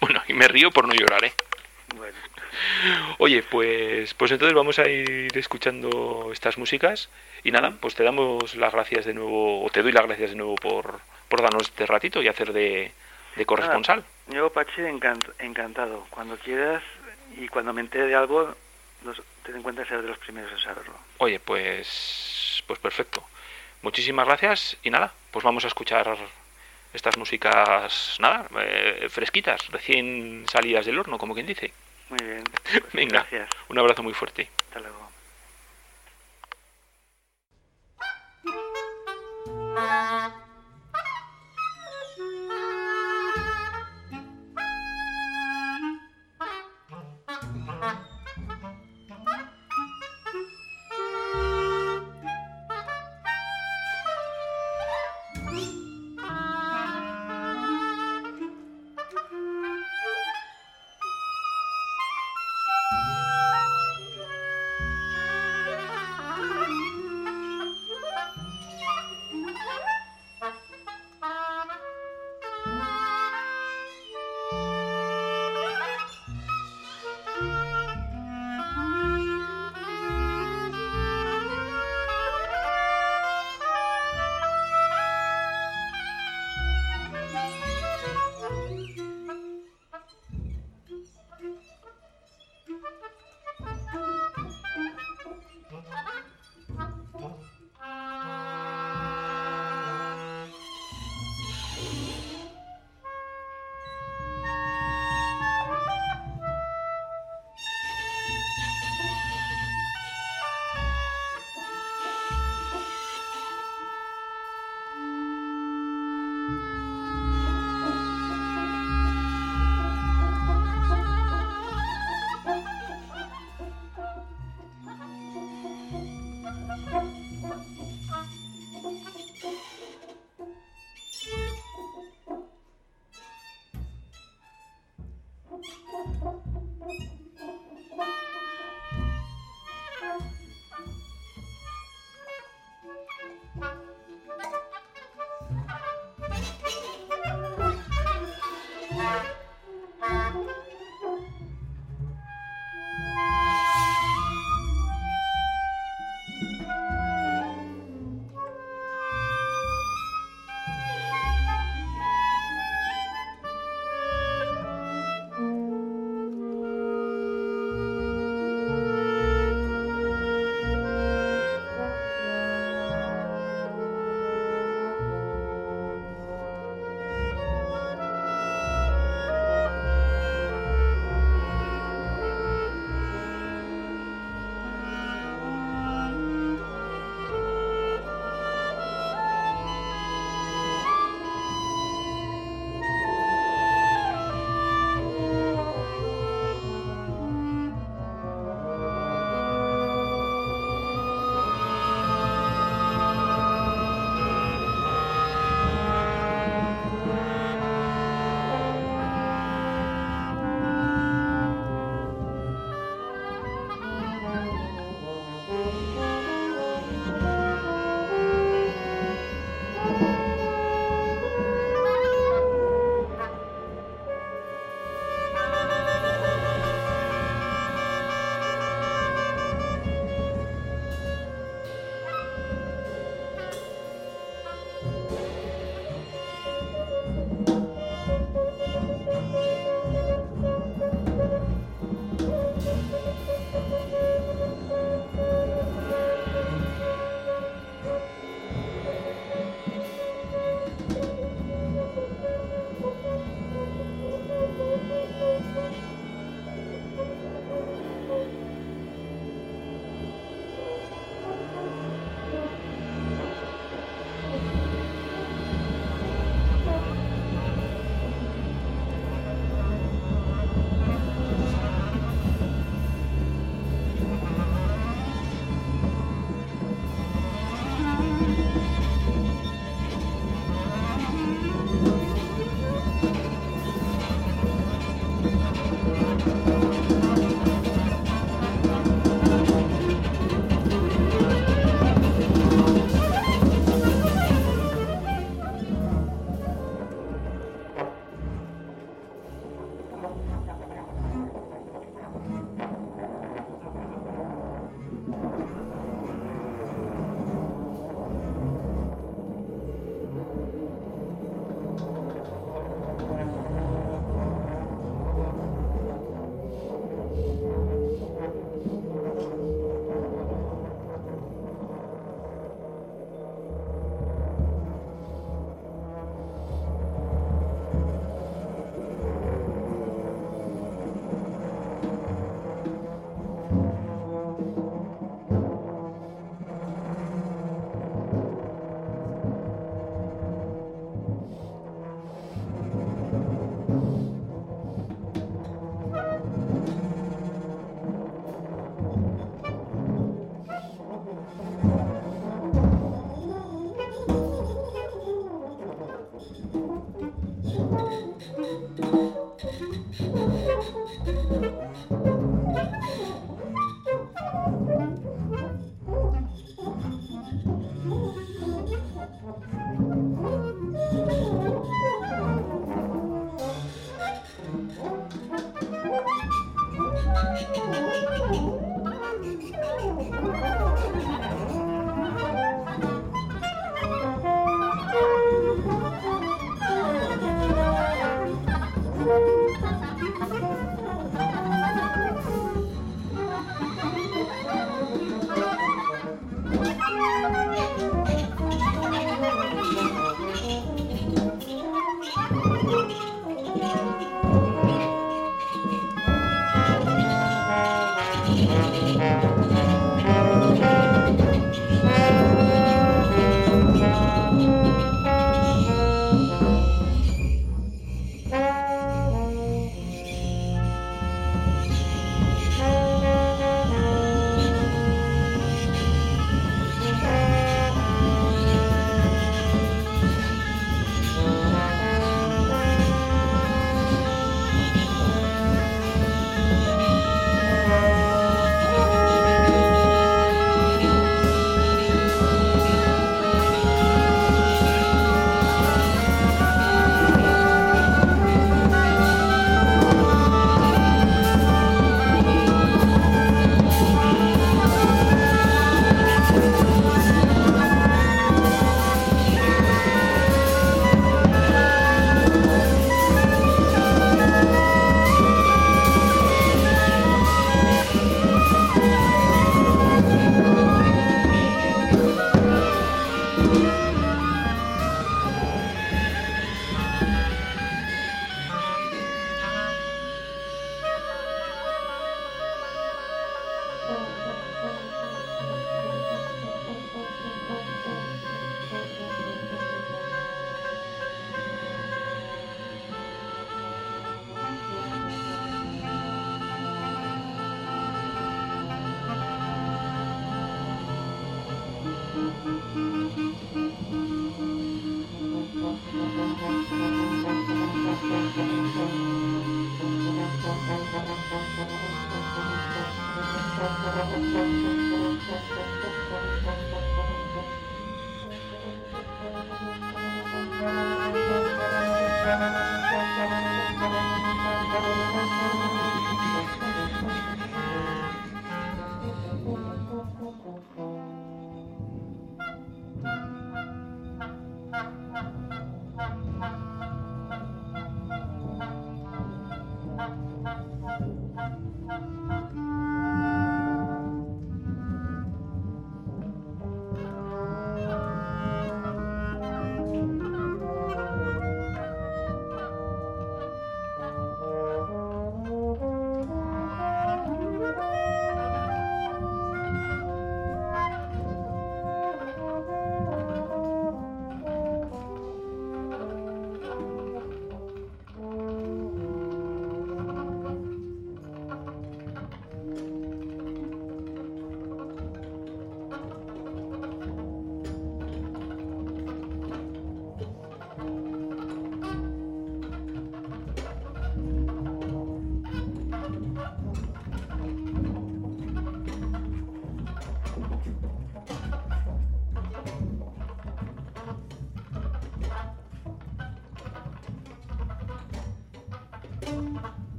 bueno, 0.00 0.22
y 0.28 0.34
me 0.34 0.46
río 0.46 0.70
por 0.70 0.86
no 0.86 0.94
llorar, 0.94 1.24
¿eh? 1.24 1.32
Oye, 3.18 3.42
pues, 3.42 4.14
pues 4.14 4.30
entonces 4.32 4.54
vamos 4.54 4.78
a 4.78 4.88
ir 4.88 5.36
escuchando 5.36 6.30
estas 6.32 6.58
músicas 6.58 7.08
y 7.44 7.50
nada, 7.50 7.72
pues 7.80 7.94
te 7.94 8.04
damos 8.04 8.54
las 8.56 8.72
gracias 8.72 9.04
de 9.04 9.14
nuevo, 9.14 9.64
o 9.64 9.70
te 9.70 9.82
doy 9.82 9.92
las 9.92 10.06
gracias 10.06 10.30
de 10.30 10.36
nuevo 10.36 10.54
por, 10.56 11.00
por 11.28 11.42
darnos 11.42 11.62
este 11.64 11.86
ratito 11.86 12.22
y 12.22 12.28
hacer 12.28 12.52
de, 12.52 12.92
de 13.36 13.46
corresponsal. 13.46 14.04
yo, 14.28 14.50
Pachi, 14.52 14.82
encantado. 15.38 16.06
Cuando 16.10 16.36
quieras 16.36 16.82
y 17.36 17.48
cuando 17.48 17.72
me 17.72 17.80
entere 17.80 18.06
de 18.06 18.14
algo, 18.14 18.54
ten 19.44 19.56
en 19.56 19.62
cuenta 19.62 19.84
ser 19.86 20.02
de 20.02 20.08
los 20.08 20.18
primeros 20.18 20.52
en 20.52 20.58
saberlo. 20.58 20.94
Oye, 21.18 21.40
pues, 21.40 22.62
pues 22.66 22.78
perfecto. 22.78 23.24
Muchísimas 23.82 24.26
gracias 24.26 24.76
y 24.82 24.90
nada, 24.90 25.12
pues 25.30 25.44
vamos 25.44 25.64
a 25.64 25.68
escuchar 25.68 26.16
estas 26.92 27.16
músicas, 27.16 28.16
nada, 28.20 28.46
eh, 28.60 29.08
fresquitas, 29.10 29.66
recién 29.68 30.44
salidas 30.48 30.86
del 30.86 30.98
horno, 30.98 31.18
como 31.18 31.34
quien 31.34 31.46
dice. 31.46 31.72
Muy 32.12 32.22
bien. 32.24 32.44
Pues, 32.62 32.92
Venga, 32.92 33.20
gracias. 33.30 33.48
un 33.70 33.78
abrazo 33.78 34.02
muy 34.02 34.12
fuerte. 34.12 34.46
Hasta 34.68 34.80
luego. 34.80 35.08